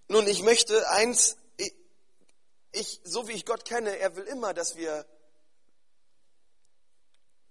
[0.09, 1.73] Nun, ich möchte eins, ich,
[2.71, 5.05] ich, so wie ich Gott kenne, er will immer, dass wir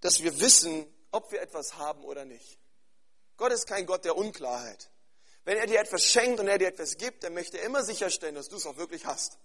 [0.00, 2.58] dass wir wissen, ob wir etwas haben oder nicht.
[3.36, 4.90] Gott ist kein Gott der Unklarheit.
[5.44, 8.34] Wenn er dir etwas schenkt und er dir etwas gibt, dann möchte er immer sicherstellen,
[8.34, 9.38] dass du es auch wirklich hast.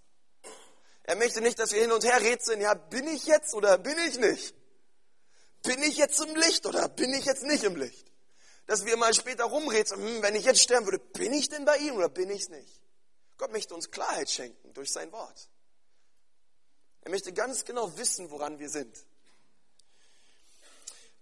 [1.03, 3.97] Er möchte nicht, dass wir hin und her rätseln, ja, bin ich jetzt oder bin
[4.07, 4.55] ich nicht?
[5.63, 8.11] Bin ich jetzt im Licht oder bin ich jetzt nicht im Licht?
[8.65, 11.77] Dass wir mal später rumrätseln, hm, wenn ich jetzt sterben würde, bin ich denn bei
[11.77, 12.81] ihm oder bin ich es nicht?
[13.37, 15.49] Gott möchte uns Klarheit schenken durch sein Wort.
[17.01, 19.05] Er möchte ganz genau wissen, woran wir sind.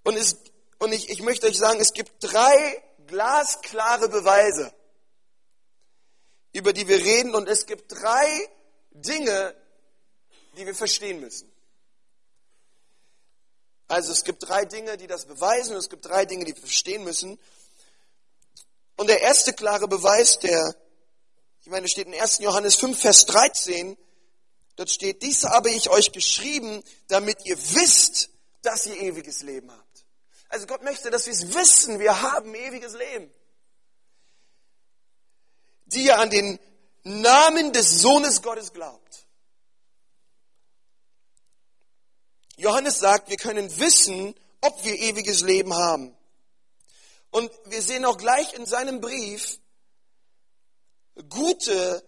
[0.10, 0.38] Und, es,
[0.80, 4.74] und ich, ich möchte euch sagen, es gibt drei glasklare Beweise,
[6.52, 7.36] über die wir reden.
[7.36, 8.50] Und es gibt drei
[8.90, 9.56] Dinge,
[10.58, 11.48] die wir verstehen müssen.
[13.88, 16.62] Also es gibt drei Dinge, die das beweisen und es gibt drei Dinge, die wir
[16.62, 17.38] verstehen müssen.
[18.98, 20.76] Und der erste klare Beweis, der,
[21.62, 22.40] ich meine, steht in 1.
[22.40, 23.96] Johannes 5, Vers 13,
[24.76, 29.89] dort steht, dies habe ich euch geschrieben, damit ihr wisst, dass ihr ewiges Leben habt.
[30.50, 33.32] Also Gott möchte, dass wir es wissen, wir haben ewiges Leben.
[35.86, 36.60] Die ihr an den
[37.04, 39.28] Namen des Sohnes Gottes glaubt.
[42.58, 46.16] Johannes sagt, wir können wissen, ob wir ewiges Leben haben.
[47.32, 49.60] Und wir sehen auch gleich in seinem Brief
[51.30, 52.04] gute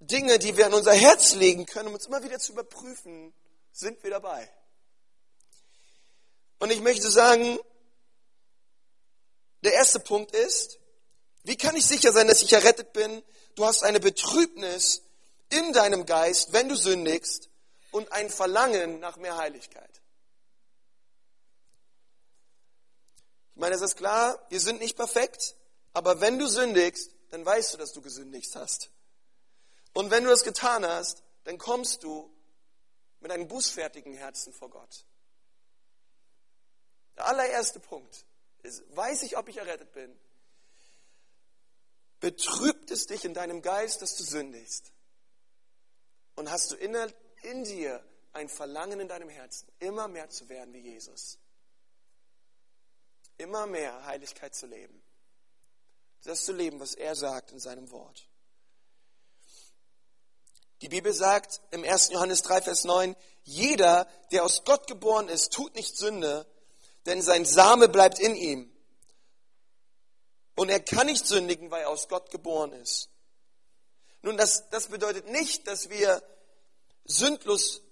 [0.00, 3.32] Dinge, die wir an unser Herz legen können, um uns immer wieder zu überprüfen,
[3.70, 4.52] sind wir dabei.
[6.62, 7.58] Und ich möchte sagen,
[9.64, 10.78] der erste Punkt ist,
[11.42, 13.24] wie kann ich sicher sein, dass ich errettet bin?
[13.56, 15.02] Du hast eine Betrübnis
[15.50, 17.48] in deinem Geist, wenn du sündigst,
[17.90, 19.90] und ein Verlangen nach mehr Heiligkeit.
[23.56, 25.56] Ich meine, es ist klar, wir sind nicht perfekt,
[25.92, 28.92] aber wenn du sündigst, dann weißt du, dass du gesündigt hast.
[29.94, 32.32] Und wenn du das getan hast, dann kommst du
[33.18, 35.06] mit einem bußfertigen Herzen vor Gott.
[37.16, 38.24] Der allererste Punkt
[38.62, 40.18] ist, weiß ich, ob ich errettet bin?
[42.20, 44.92] Betrübt es dich in deinem Geist, dass du sündigst?
[46.36, 46.96] Und hast du in,
[47.42, 51.38] in dir ein Verlangen in deinem Herzen, immer mehr zu werden wie Jesus?
[53.38, 55.02] Immer mehr Heiligkeit zu leben.
[56.24, 58.28] Das zu leben, was er sagt in seinem Wort.
[60.80, 62.10] Die Bibel sagt im 1.
[62.10, 66.46] Johannes 3, Vers 9, jeder, der aus Gott geboren ist, tut nicht Sünde,
[67.06, 68.72] denn sein Same bleibt in ihm.
[70.54, 73.08] Und er kann nicht sündigen, weil er aus Gott geboren ist.
[74.22, 76.22] Nun, das, das bedeutet nicht, dass wir
[77.04, 77.82] sündlos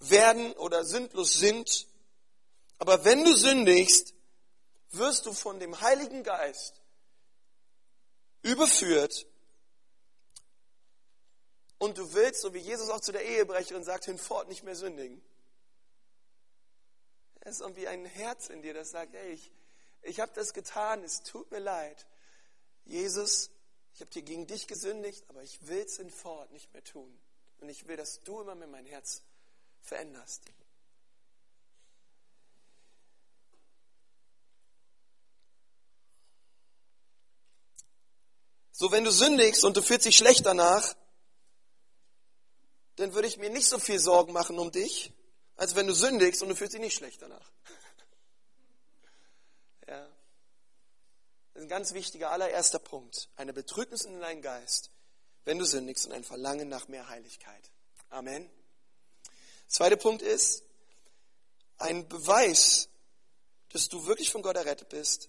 [0.00, 1.86] werden oder sündlos sind.
[2.78, 4.14] Aber wenn du sündigst,
[4.90, 6.80] wirst du von dem Heiligen Geist
[8.42, 9.26] überführt
[11.78, 15.22] und du willst, so wie Jesus auch zu der Ehebrecherin sagt, hinfort nicht mehr sündigen.
[17.40, 19.52] Es ist irgendwie ein Herz in dir, das sagt, hey, ich,
[20.02, 22.06] ich habe das getan, es tut mir leid.
[22.84, 23.50] Jesus,
[23.94, 27.18] ich habe dir gegen dich gesündigt, aber ich will es hinfort nicht mehr tun.
[27.60, 29.22] Und ich will, dass du immer mehr mein Herz
[29.80, 30.42] veränderst.
[38.72, 40.96] So, wenn du sündigst und du fühlst dich schlecht danach,
[42.96, 45.12] dann würde ich mir nicht so viel Sorgen machen um dich,
[45.60, 47.52] als wenn du sündigst und du fühlst dich nicht schlecht danach.
[49.86, 50.06] Ja.
[51.52, 53.28] Das ist ein ganz wichtiger allererster Punkt.
[53.34, 54.92] Eine Betrübnis in deinem Geist,
[55.44, 57.72] wenn du sündigst und ein Verlangen nach mehr Heiligkeit.
[58.08, 58.48] Amen.
[59.66, 60.62] Zweiter Punkt ist,
[61.78, 62.88] ein Beweis,
[63.70, 65.28] dass du wirklich von Gott errettet bist,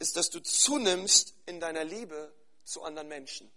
[0.00, 3.52] ist, dass du zunimmst in deiner Liebe zu anderen Menschen.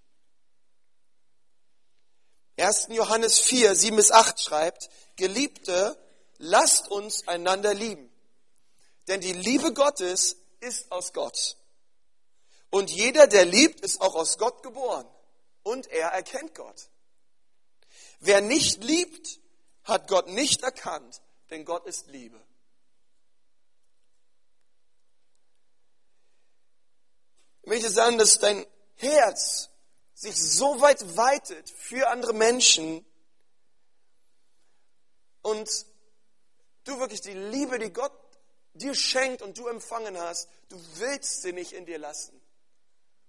[2.60, 2.88] 1.
[2.90, 5.98] Johannes 4, 7 bis 8 schreibt, Geliebte,
[6.38, 8.10] lasst uns einander lieben.
[9.08, 11.58] Denn die Liebe Gottes ist aus Gott.
[12.70, 15.08] Und jeder, der liebt, ist auch aus Gott geboren.
[15.64, 16.90] Und er erkennt Gott.
[18.20, 19.40] Wer nicht liebt,
[19.84, 22.40] hat Gott nicht erkannt, denn Gott ist Liebe.
[27.64, 29.70] Ich möchte sagen, dass dein Herz
[30.20, 33.06] sich so weit weitet für andere Menschen
[35.42, 35.86] und
[36.84, 38.12] du wirklich die Liebe, die Gott
[38.74, 42.38] dir schenkt und du empfangen hast, du willst sie nicht in dir lassen,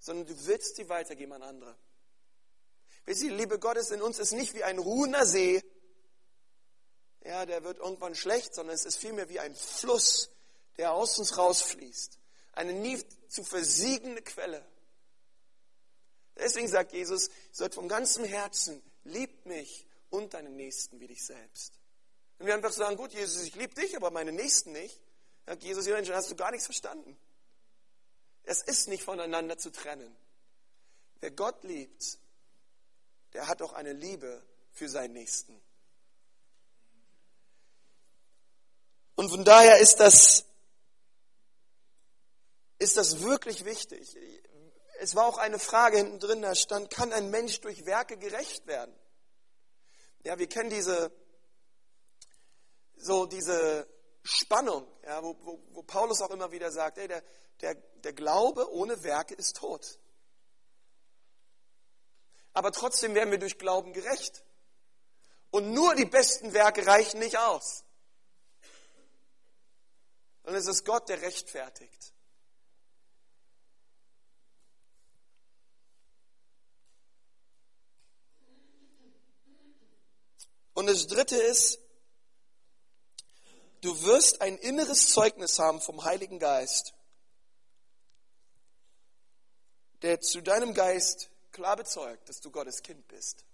[0.01, 1.77] sondern du willst sie weitergeben an andere.
[3.05, 5.63] Wisst ihr, die Liebe Gottes in uns ist nicht wie ein ruhender See,
[7.25, 10.31] ja, der wird irgendwann schlecht, sondern es ist vielmehr wie ein Fluss,
[10.77, 12.19] der aus uns rausfließt.
[12.51, 14.67] Eine nie zu versiegende Quelle.
[16.41, 21.25] Deswegen sagt Jesus, ihr sollt vom ganzen Herzen, liebt mich und deinen Nächsten wie dich
[21.25, 21.75] selbst.
[22.39, 25.01] Wenn wir einfach sagen, gut, Jesus, ich liebe dich, aber meine Nächsten nicht,
[25.47, 27.17] sagt Jesus, ja, dann hast du gar nichts verstanden.
[28.45, 30.17] Es ist nicht voneinander zu trennen.
[31.21, 32.19] Wer Gott liebt,
[33.35, 35.61] der hat auch eine Liebe für seinen Nächsten.
[39.17, 40.47] Und von daher ist das,
[42.79, 44.17] ist das wirklich wichtig.
[45.03, 48.67] Es war auch eine Frage hinten drin, da stand, kann ein Mensch durch Werke gerecht
[48.67, 48.95] werden?
[50.25, 51.11] Ja, wir kennen diese,
[52.97, 53.89] so diese
[54.23, 57.25] Spannung, ja, wo, wo, wo Paulus auch immer wieder sagt, ey, der,
[57.63, 59.99] der, der Glaube ohne Werke ist tot.
[62.53, 64.45] Aber trotzdem werden wir durch Glauben gerecht.
[65.51, 67.85] Und nur die besten Werke reichen nicht aus.
[70.43, 72.13] Und es ist Gott, der rechtfertigt.
[80.81, 81.79] Und das Dritte ist,
[83.83, 86.95] du wirst ein inneres Zeugnis haben vom Heiligen Geist,
[90.01, 93.45] der zu deinem Geist klar bezeugt, dass du Gottes Kind bist.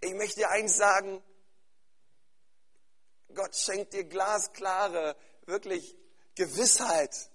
[0.00, 1.20] Ich möchte dir eins sagen,
[3.34, 5.96] Gott schenkt dir glasklare, wirklich
[6.36, 7.30] Gewissheit,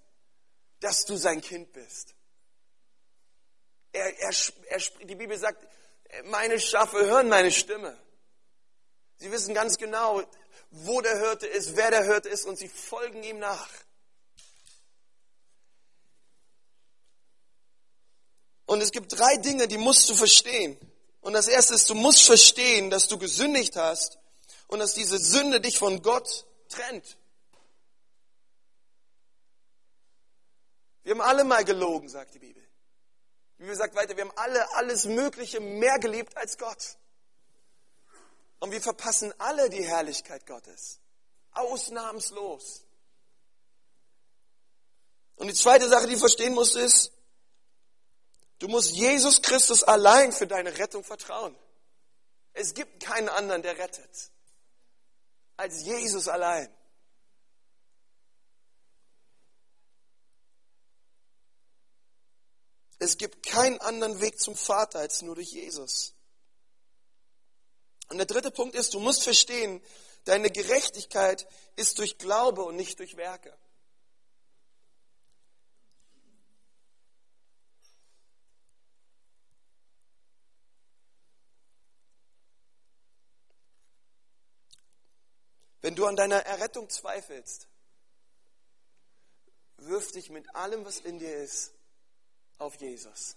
[0.80, 2.16] dass du sein Kind bist.
[3.92, 4.34] Er, er,
[4.70, 5.68] er, die Bibel sagt,
[6.26, 7.98] meine Schafe hören meine Stimme.
[9.18, 10.24] Sie wissen ganz genau,
[10.72, 13.70] wo der Hirte ist, wer der Hirte ist und sie folgen ihm nach.
[18.66, 20.78] Und es gibt drei Dinge, die musst du verstehen.
[21.22, 24.20] Und das erste ist, du musst verstehen, dass du gesündigt hast
[24.68, 27.18] und dass diese Sünde dich von Gott trennt.
[31.04, 32.69] Wir haben alle mal gelogen, sagt die Bibel.
[33.60, 36.98] Die Bibel sagt weiter, wir haben alle alles Mögliche mehr geliebt als Gott.
[38.60, 41.02] Und wir verpassen alle die Herrlichkeit Gottes.
[41.52, 42.86] Ausnahmslos.
[45.36, 47.12] Und die zweite Sache, die du verstehen musst, ist,
[48.60, 51.54] du musst Jesus Christus allein für deine Rettung vertrauen.
[52.54, 54.32] Es gibt keinen anderen, der rettet,
[55.58, 56.70] als Jesus allein.
[63.00, 66.14] Es gibt keinen anderen Weg zum Vater als nur durch Jesus.
[68.10, 69.82] Und der dritte Punkt ist, du musst verstehen,
[70.26, 73.58] deine Gerechtigkeit ist durch Glaube und nicht durch Werke.
[85.82, 87.70] Wenn du an deiner Errettung zweifelst,
[89.78, 91.74] wirf dich mit allem, was in dir ist,
[92.60, 93.36] auf Jesus.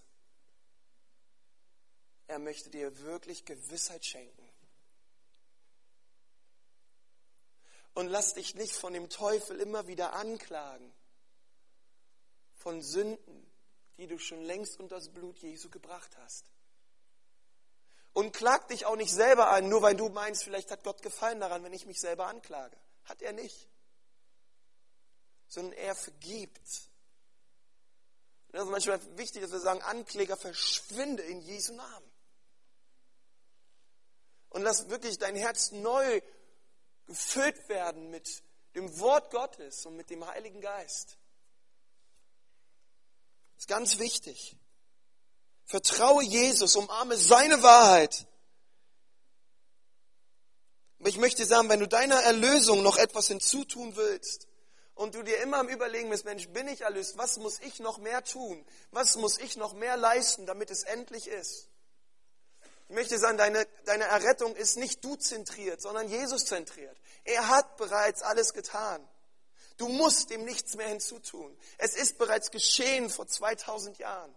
[2.27, 4.49] Er möchte dir wirklich Gewissheit schenken.
[7.95, 10.93] Und lass dich nicht von dem Teufel immer wieder anklagen.
[12.55, 13.51] Von Sünden,
[13.99, 16.47] die du schon längst unter das Blut Jesu gebracht hast.
[18.15, 21.41] Und klag dich auch nicht selber an, nur weil du meinst, vielleicht hat Gott gefallen
[21.41, 22.77] daran, wenn ich mich selber anklage.
[23.05, 23.69] Hat er nicht.
[25.49, 26.92] Sondern er vergibt.
[28.53, 32.13] Und das ist manchmal wichtig, dass wir sagen, Ankläger, verschwinde in Jesu Namen.
[34.51, 36.21] Und lass wirklich dein Herz neu
[37.07, 38.43] gefüllt werden mit
[38.75, 41.17] dem Wort Gottes und mit dem Heiligen Geist.
[43.55, 44.59] Das ist ganz wichtig.
[45.65, 48.27] Vertraue Jesus, umarme seine Wahrheit.
[50.99, 54.47] Aber ich möchte sagen, wenn du deiner Erlösung noch etwas hinzutun willst
[55.03, 57.19] und du dir immer am Überlegen bist, Mensch, bin ich erlöst?
[57.19, 58.65] Was muss ich noch mehr tun?
[58.93, 61.69] Was muss ich noch mehr leisten, damit es endlich ist?
[62.89, 66.97] Ich möchte sagen, deine, deine Errettung ist nicht du zentriert, sondern Jesus zentriert.
[67.25, 69.05] Er hat bereits alles getan.
[69.77, 71.59] Du musst ihm nichts mehr hinzutun.
[71.79, 74.33] Es ist bereits geschehen vor 2000 Jahren.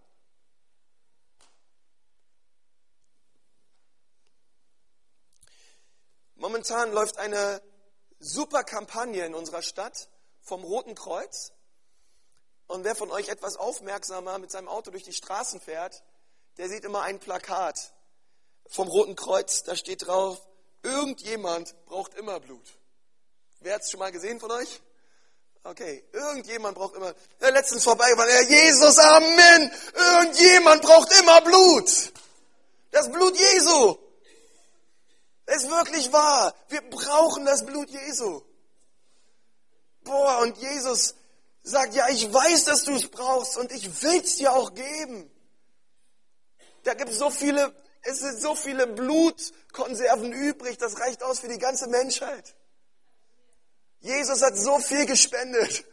[6.34, 7.62] Momentan läuft eine
[8.18, 10.10] super Kampagne in unserer Stadt
[10.46, 11.52] vom Roten Kreuz.
[12.68, 16.04] Und wer von euch etwas aufmerksamer mit seinem Auto durch die Straßen fährt,
[16.58, 17.92] der sieht immer ein Plakat
[18.68, 20.40] vom Roten Kreuz, da steht drauf,
[20.82, 22.66] irgendjemand braucht immer Blut.
[23.60, 24.82] Wer hat es schon mal gesehen von euch?
[25.64, 32.14] Okay, irgendjemand braucht immer, ja, letztens vorbei war der Jesus, Amen, irgendjemand braucht immer Blut.
[32.92, 33.98] Das Blut Jesu.
[35.46, 36.54] Das ist wirklich wahr.
[36.70, 38.42] Wir brauchen das Blut Jesu.
[40.06, 41.16] Boah, und Jesus
[41.64, 45.30] sagt, ja, ich weiß, dass du es brauchst und ich will es dir auch geben.
[46.84, 51.48] Da gibt es so viele es sind so viele Blutkonserven übrig, das reicht aus für
[51.48, 52.56] die ganze Menschheit.
[54.00, 55.86] Jesus hat so viel gespendet.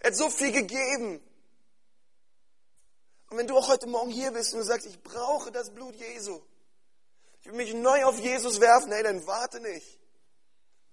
[0.00, 1.22] Er hat so viel gegeben.
[3.28, 5.94] Und wenn du auch heute Morgen hier bist und du sagst, ich brauche das Blut
[5.96, 6.40] Jesu,
[7.40, 9.97] ich will mich neu auf Jesus werfen, hey, dann warte nicht.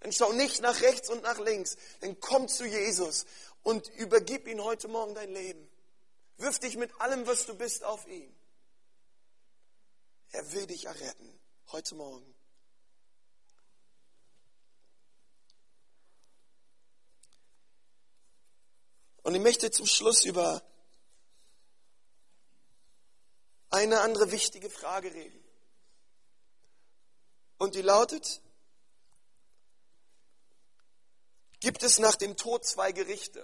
[0.05, 1.77] Dann schau nicht nach rechts und nach links.
[2.01, 3.25] Dann komm zu Jesus
[3.63, 5.67] und übergib ihm heute Morgen dein Leben.
[6.37, 8.31] Wirf dich mit allem, was du bist, auf ihn.
[10.29, 11.39] Er will dich erretten,
[11.71, 12.35] heute Morgen.
[19.23, 20.61] Und ich möchte zum Schluss über
[23.71, 25.43] eine andere wichtige Frage reden.
[27.57, 28.43] Und die lautet,
[31.65, 33.43] gibt es nach dem Tod zwei Gerichte?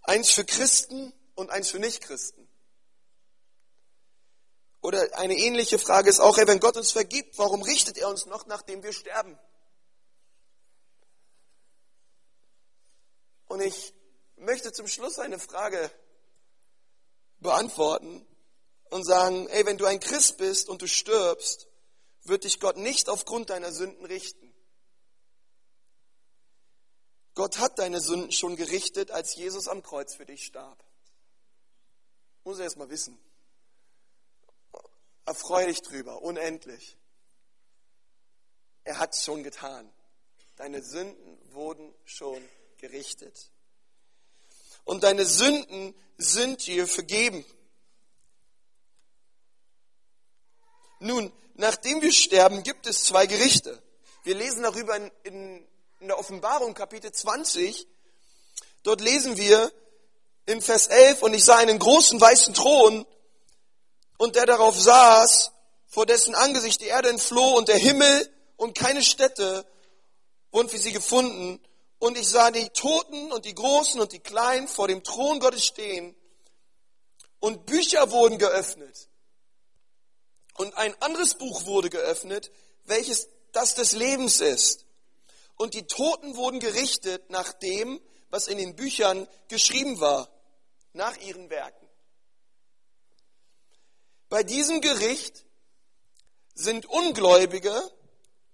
[0.00, 2.48] Eins für Christen und eins für Nichtchristen.
[4.80, 8.46] Oder eine ähnliche Frage ist auch, wenn Gott uns vergibt, warum richtet er uns noch,
[8.46, 9.38] nachdem wir sterben?
[13.44, 13.92] Und ich
[14.36, 15.90] möchte zum Schluss eine Frage
[17.40, 18.26] beantworten
[18.88, 21.68] und sagen, ey, wenn du ein Christ bist und du stirbst,
[22.22, 24.43] wird dich Gott nicht aufgrund deiner Sünden richten.
[27.34, 30.84] Gott hat deine Sünden schon gerichtet, als Jesus am Kreuz für dich starb.
[32.44, 33.18] Muss er erst mal wissen.
[35.24, 36.96] Erfreu dich drüber, unendlich.
[38.84, 39.90] Er hat es schon getan.
[40.56, 42.40] Deine Sünden wurden schon
[42.76, 43.50] gerichtet.
[44.84, 47.44] Und deine Sünden sind dir vergeben.
[51.00, 53.82] Nun, nachdem wir sterben, gibt es zwei Gerichte.
[54.22, 55.68] Wir lesen darüber in, in,
[56.04, 57.88] in der Offenbarung Kapitel 20.
[58.82, 59.72] Dort lesen wir
[60.44, 63.06] in Vers 11, und ich sah einen großen weißen Thron
[64.18, 65.52] und der darauf saß,
[65.86, 69.64] vor dessen Angesicht die Erde entfloh und der Himmel und keine Städte
[70.52, 71.58] wurden für sie gefunden.
[72.00, 75.64] Und ich sah die Toten und die Großen und die Kleinen vor dem Thron Gottes
[75.64, 76.14] stehen
[77.40, 79.08] und Bücher wurden geöffnet.
[80.58, 82.50] Und ein anderes Buch wurde geöffnet,
[82.84, 84.84] welches das des Lebens ist.
[85.56, 88.00] Und die Toten wurden gerichtet nach dem,
[88.30, 90.28] was in den Büchern geschrieben war.
[90.96, 91.88] nach ihren Werken.
[94.28, 95.44] Bei diesem Gericht
[96.54, 97.82] sind Ungläubige,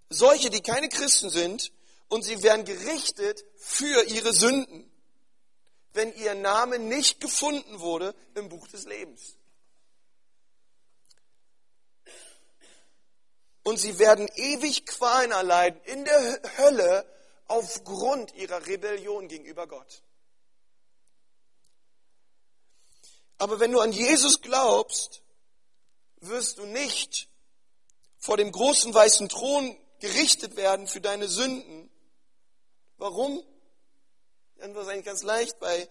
[0.09, 1.71] solche, die keine Christen sind,
[2.09, 4.91] und sie werden gerichtet für ihre Sünden,
[5.93, 9.37] wenn ihr Name nicht gefunden wurde im Buch des Lebens.
[13.71, 17.07] Und sie werden ewig Qualen erleiden in der Hölle
[17.47, 20.03] aufgrund ihrer Rebellion gegenüber Gott.
[23.39, 25.23] Aber wenn du an Jesus glaubst,
[26.17, 27.29] wirst du nicht
[28.19, 31.93] vor dem großen weißen Thron gerichtet werden für deine Sünden.
[32.97, 33.41] Warum?
[34.57, 35.89] Die Antwort ist eigentlich ganz leicht, weil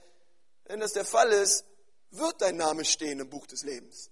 [0.65, 1.63] wenn das der Fall ist,
[2.09, 4.11] wird dein Name stehen im Buch des Lebens.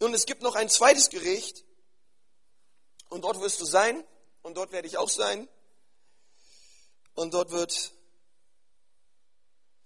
[0.00, 1.64] Nun, es gibt noch ein zweites Gericht.
[3.08, 4.04] Und dort wirst du sein.
[4.42, 5.48] Und dort werde ich auch sein.
[7.14, 7.92] Und dort wird,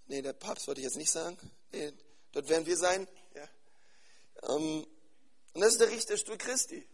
[0.05, 1.37] nee, der Papst wollte ich jetzt nicht sagen,
[1.71, 1.91] nee,
[2.31, 3.49] dort werden wir sein, ja.
[4.43, 4.85] Ähm,
[5.53, 6.87] und das ist der Richterstuhl Christi.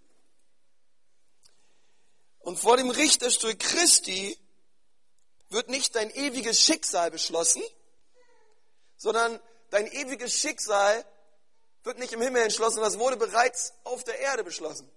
[2.39, 4.37] Und vor dem Richterstuhl Christi
[5.49, 7.61] wird nicht dein ewiges Schicksal beschlossen,
[8.95, 9.41] sondern
[9.71, 11.05] dein ewiges Schicksal
[11.89, 14.87] wird nicht im Himmel entschlossen, das wurde bereits auf der Erde beschlossen.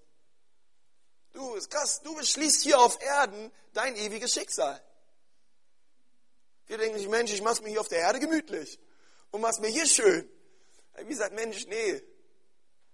[1.33, 4.79] Du, ist krass, du beschließt hier auf Erden dein ewiges Schicksal.
[6.67, 8.79] Wir denken nicht, Mensch, ich mach's mir hier auf der Erde gemütlich
[9.31, 10.29] und mach's mir hier schön.
[11.07, 12.03] Wie sagt Mensch, nee,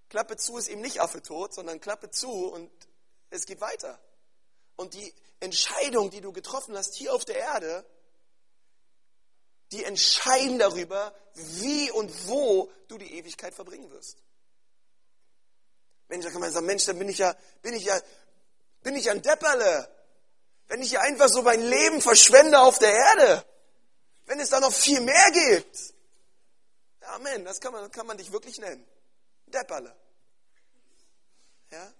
[0.08, 2.70] Klappe zu ist eben nicht Affe tot, sondern Klappe zu und
[3.30, 3.98] es geht weiter.
[4.76, 7.84] Und die Entscheidung, die du getroffen hast hier auf der Erde,
[9.72, 14.18] die entscheiden darüber, wie und wo du die Ewigkeit verbringen wirst.
[16.08, 18.00] Mensch, da kann man sagen, Mensch, dann bin ich ja, bin ich ja,
[18.82, 19.88] bin ich ein Depperle.
[20.68, 23.44] Wenn ich hier einfach so mein Leben verschwende auf der Erde.
[24.26, 25.94] Wenn es da noch viel mehr gibt.
[27.00, 28.86] Amen, das kann man, kann man dich wirklich nennen.
[29.46, 29.94] Depperle.
[31.70, 31.92] Ja?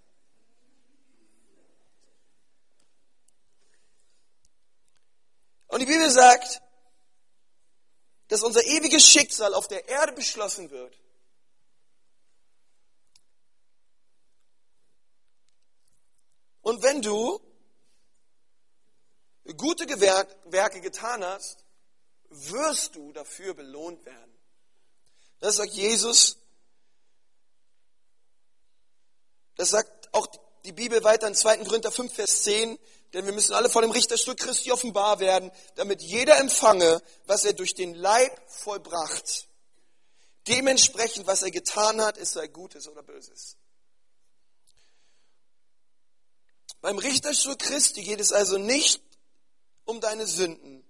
[5.67, 6.61] Und die Bibel sagt,
[8.29, 10.97] dass unser ewiges Schicksal auf der Erde beschlossen wird.
[16.61, 17.41] Und wenn du
[19.57, 21.65] gute Werke getan hast,
[22.29, 24.37] wirst du dafür belohnt werden.
[25.39, 26.37] Das sagt Jesus.
[29.55, 30.27] Das sagt auch
[30.65, 31.57] die Bibel weiter in 2.
[31.63, 32.77] Korinther 5, Vers 10.
[33.13, 37.53] Denn wir müssen alle vor dem Richterstuhl Christi offenbar werden, damit jeder empfange, was er
[37.53, 39.47] durch den Leib vollbracht.
[40.47, 43.57] Dementsprechend, was er getan hat, es sei Gutes oder Böses.
[46.81, 49.01] Beim Richterstuhl Christi geht es also nicht
[49.85, 50.85] um deine Sünden,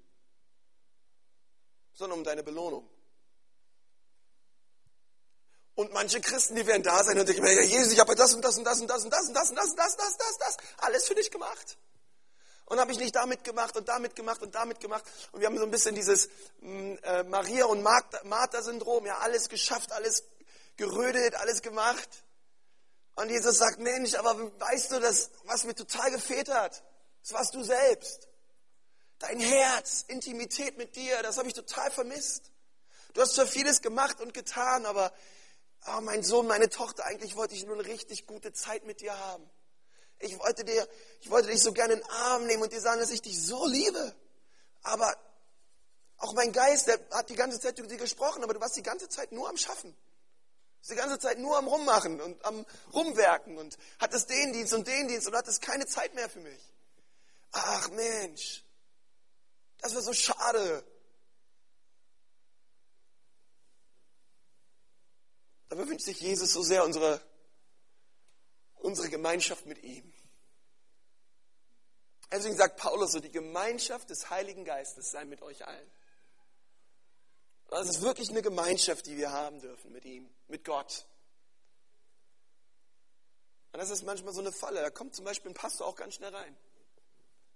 [1.94, 2.88] sondern um deine Belohnung.
[5.76, 8.44] Und manche Christen, die werden da sein und denken, ja, Jesus, ich habe das und
[8.44, 10.38] das und das und das und das und das und das und das, das, das,
[10.38, 11.78] das, alles für dich gemacht.
[12.70, 15.04] Und habe ich nicht damit gemacht und damit gemacht und damit gemacht.
[15.32, 16.30] Und wir haben so ein bisschen dieses
[16.62, 20.24] mm, äh, Maria- und Martha-Syndrom, ja, alles geschafft, alles
[20.78, 22.08] gerödet, alles gemacht.
[23.16, 26.84] Und Jesus sagt, Mensch, aber weißt du, das, was mir total gefehlt hat,
[27.22, 28.30] das warst du selbst.
[29.18, 32.52] Dein Herz, Intimität mit dir, das habe ich total vermisst.
[33.14, 35.12] Du hast zwar vieles gemacht und getan, aber
[35.88, 39.18] oh, mein Sohn, meine Tochter, eigentlich wollte ich nur eine richtig gute Zeit mit dir
[39.18, 39.50] haben.
[40.20, 40.88] Ich wollte, dir,
[41.22, 43.42] ich wollte dich so gerne in den Arm nehmen und dir sagen, dass ich dich
[43.42, 44.16] so liebe.
[44.84, 45.16] Aber
[46.18, 48.84] auch mein Geist, der hat die ganze Zeit über dir gesprochen, aber du warst die
[48.84, 49.96] ganze Zeit nur am Schaffen.
[50.90, 55.08] Die ganze Zeit nur am Rummachen und am Rumwerken und hattest den Dienst und den
[55.08, 56.74] Dienst und hattest keine Zeit mehr für mich.
[57.52, 58.64] Ach Mensch,
[59.80, 60.84] das wäre so schade.
[65.70, 67.22] Aber wünscht sich Jesus so sehr unsere
[68.80, 70.14] unsere Gemeinschaft mit ihm.
[72.32, 75.92] Deswegen sagt Paulus so, die Gemeinschaft des Heiligen Geistes sei mit euch allen.
[77.70, 81.06] Das ist wirklich eine Gemeinschaft, die wir haben dürfen mit ihm, mit Gott.
[83.72, 84.82] Und das ist manchmal so eine Falle.
[84.82, 86.58] Da kommt zum Beispiel ein Pastor auch ganz schnell rein.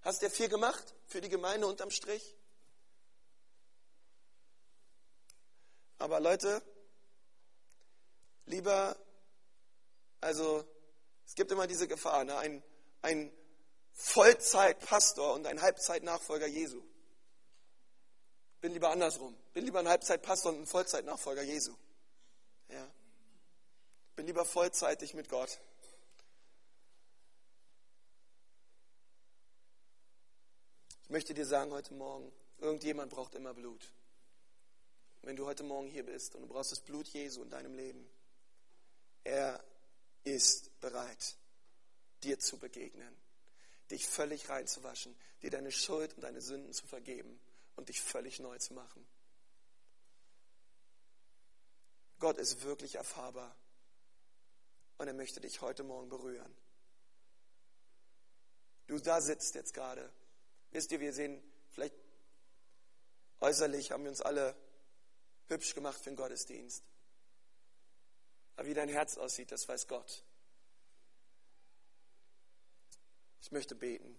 [0.01, 2.35] Hast du viel gemacht für die Gemeinde unterm Strich?
[5.97, 6.61] Aber Leute,
[8.45, 8.95] lieber,
[10.19, 10.65] also
[11.25, 12.37] es gibt immer diese Gefahr, ne?
[12.37, 12.63] ein,
[13.01, 13.31] ein
[13.93, 16.81] Vollzeitpastor und ein Halbzeitnachfolger Jesu.
[18.61, 19.35] Bin lieber andersrum.
[19.53, 21.75] Bin lieber ein Halbzeitpastor und ein Vollzeitnachfolger Jesu.
[22.69, 22.89] Ja.
[24.15, 25.59] Bin lieber vollzeitig mit Gott.
[31.03, 32.31] Ich möchte dir sagen heute Morgen,
[32.63, 33.91] Irgendjemand braucht immer Blut.
[35.21, 38.09] Wenn du heute Morgen hier bist und du brauchst das Blut Jesu in deinem Leben,
[39.25, 39.61] er
[40.23, 41.37] ist bereit,
[42.23, 43.15] dir zu begegnen,
[43.91, 47.39] dich völlig reinzuwaschen, dir deine Schuld und deine Sünden zu vergeben
[47.75, 49.05] und dich völlig neu zu machen.
[52.19, 53.55] Gott ist wirklich erfahrbar
[54.97, 56.55] und er möchte dich heute Morgen berühren.
[58.87, 60.11] Du da sitzt jetzt gerade.
[60.71, 61.95] Wisst ihr, wir sehen vielleicht
[63.39, 64.55] äußerlich haben wir uns alle
[65.47, 66.83] hübsch gemacht für den Gottesdienst.
[68.55, 70.23] Aber wie dein Herz aussieht, das weiß Gott.
[73.41, 74.17] Ich möchte beten.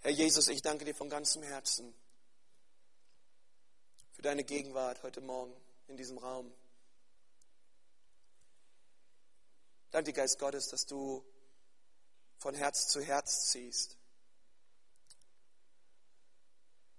[0.00, 1.94] Herr Jesus, ich danke dir von ganzem Herzen
[4.12, 5.56] für deine Gegenwart heute Morgen
[5.88, 6.52] in diesem Raum.
[9.90, 11.24] Danke Geist Gottes, dass du
[12.44, 13.96] von Herz zu Herz ziehst.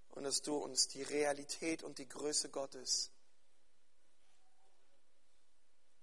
[0.10, 3.12] Und dass du uns die Realität und die Größe Gottes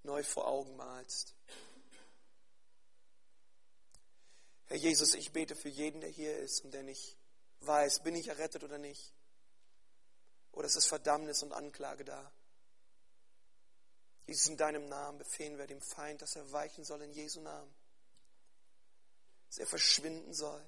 [0.05, 1.35] neu vor Augen malst.
[4.67, 7.17] Herr Jesus, ich bete für jeden, der hier ist und der nicht
[7.63, 9.13] weiß, bin ich errettet oder nicht.
[10.53, 12.33] Oder ist es Verdammnis und Anklage da?
[14.29, 17.82] Jesus, in deinem Namen befehlen wir dem Feind, dass er weichen soll in Jesu Namen.
[19.53, 20.67] Dass er verschwinden soll.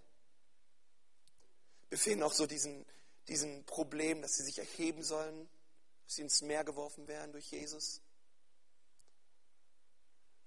[1.88, 2.84] Befehlen auch so diesen,
[3.28, 5.48] diesen Problem, dass sie sich erheben sollen,
[6.04, 8.02] dass sie ins Meer geworfen werden durch Jesus.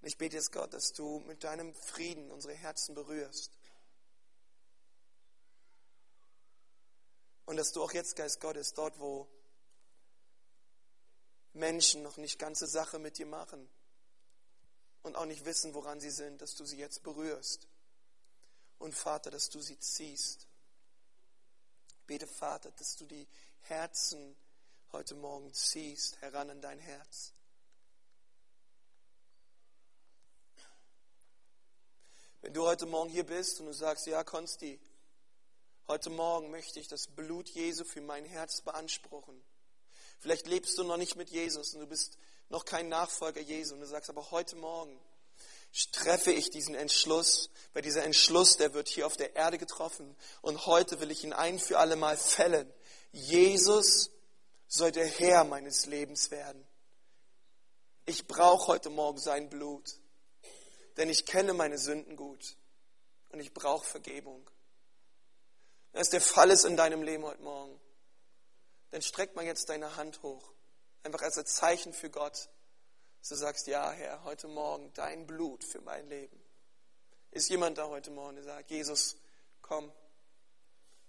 [0.01, 3.57] Und ich bete jetzt Gott, dass du mit deinem Frieden unsere Herzen berührst.
[7.45, 9.27] Und dass du auch jetzt, Geist Gottes, dort, wo
[11.53, 13.67] Menschen noch nicht ganze Sache mit dir machen
[15.01, 17.67] und auch nicht wissen, woran sie sind, dass du sie jetzt berührst.
[18.79, 20.47] Und Vater, dass du sie ziehst.
[22.05, 23.27] Bete, Vater, dass du die
[23.61, 24.35] Herzen
[24.91, 27.33] heute Morgen ziehst, heran an dein Herz.
[32.41, 34.79] Wenn du heute Morgen hier bist und du sagst, ja, Konsti,
[35.87, 39.43] heute Morgen möchte ich das Blut Jesu für mein Herz beanspruchen
[40.19, 42.17] Vielleicht lebst du noch nicht mit Jesus und du bist
[42.49, 44.99] noch kein Nachfolger Jesu und du sagst, aber heute Morgen
[45.91, 50.65] treffe ich diesen Entschluss, weil dieser Entschluss, der wird hier auf der Erde getroffen und
[50.65, 52.71] heute will ich ihn ein für alle Mal fällen.
[53.11, 54.11] Jesus
[54.67, 56.65] soll der Herr meines Lebens werden.
[58.05, 59.99] Ich brauche heute Morgen sein Blut,
[60.97, 62.57] denn ich kenne meine Sünden gut
[63.29, 64.49] und ich brauche Vergebung.
[65.91, 67.79] Wenn es der Fall ist in deinem Leben heute Morgen,
[68.91, 70.53] dann streck mal jetzt deine Hand hoch.
[71.03, 72.49] Einfach als ein Zeichen für Gott.
[73.19, 76.39] Dass du sagst, ja, Herr, heute Morgen dein Blut für mein Leben.
[77.31, 79.17] Ist jemand da heute Morgen, der sagt, Jesus,
[79.61, 79.91] komm,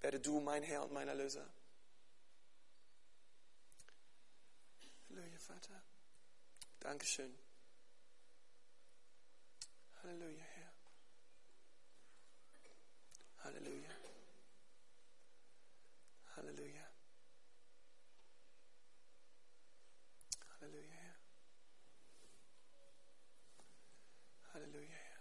[0.00, 1.48] werde du mein Herr und mein Erlöser.
[5.08, 5.82] Halleluja, Vater.
[6.80, 7.38] Dankeschön.
[10.02, 10.72] Halleluja, Herr.
[13.44, 13.90] Halleluja.
[16.36, 16.88] Halleluja.
[20.60, 21.16] Halleluja, Herr.
[24.58, 25.20] Halleluja, Herr.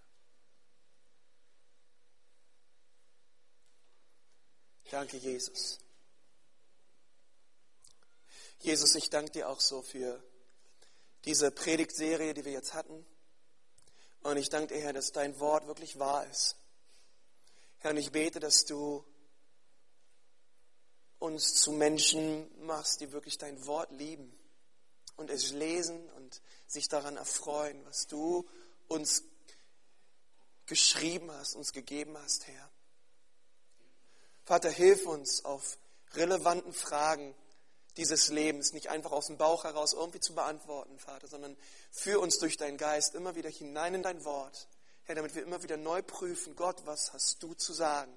[4.89, 5.79] Danke, Jesus.
[8.59, 10.23] Jesus, ich danke dir auch so für
[11.25, 13.05] diese Predigtserie, die wir jetzt hatten.
[14.23, 16.55] Und ich danke dir, Herr, dass dein Wort wirklich wahr ist.
[17.77, 19.05] Herr, und ich bete, dass du
[21.19, 24.35] uns zu Menschen machst, die wirklich dein Wort lieben
[25.15, 28.49] und es lesen und sich daran erfreuen, was du
[28.87, 29.23] uns
[30.65, 32.69] geschrieben hast, uns gegeben hast, Herr.
[34.43, 35.77] Vater, hilf uns auf
[36.13, 37.35] relevanten Fragen
[37.97, 41.57] dieses Lebens nicht einfach aus dem Bauch heraus irgendwie zu beantworten, Vater, sondern
[41.91, 44.67] führ uns durch deinen Geist immer wieder hinein in dein Wort,
[45.03, 48.13] Herr, damit wir immer wieder neu prüfen, Gott, was hast du zu sagen?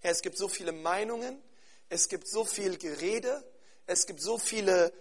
[0.00, 1.40] Herr, es gibt so viele Meinungen,
[1.88, 3.44] es gibt so viel Gerede,
[3.86, 4.92] es gibt so viele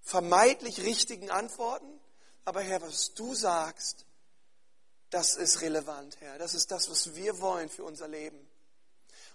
[0.00, 1.99] vermeintlich richtigen Antworten,
[2.44, 4.04] aber Herr, was du sagst,
[5.10, 6.38] das ist relevant, Herr.
[6.38, 8.48] Das ist das, was wir wollen für unser Leben.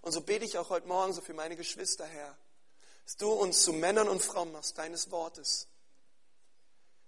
[0.01, 2.37] Und so bete ich auch heute Morgen so für meine Geschwister, Herr,
[3.03, 5.67] dass du uns zu Männern und Frauen machst, deines Wortes,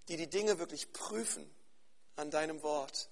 [0.09, 1.49] die die Dinge wirklich prüfen
[2.15, 3.09] an deinem Wort,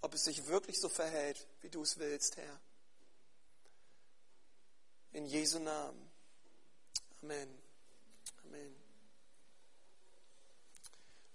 [0.00, 2.60] ob es sich wirklich so verhält, wie du es willst, Herr.
[5.12, 6.10] In Jesu Namen.
[7.22, 7.48] Amen.
[8.44, 8.76] Amen.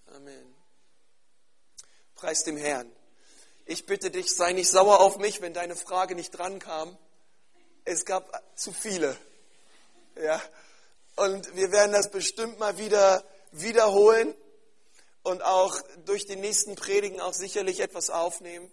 [0.08, 0.67] Amen.
[2.18, 2.92] Preis dem Herrn.
[3.68, 6.98] Ich bitte dich, sei nicht sauer auf mich, wenn deine Frage nicht drankam.
[7.86, 9.16] Es gab zu viele.
[10.16, 10.42] Ja.
[11.16, 14.34] Und wir werden das bestimmt mal wieder wiederholen
[15.22, 18.72] und auch durch die nächsten Predigen auch sicherlich etwas aufnehmen.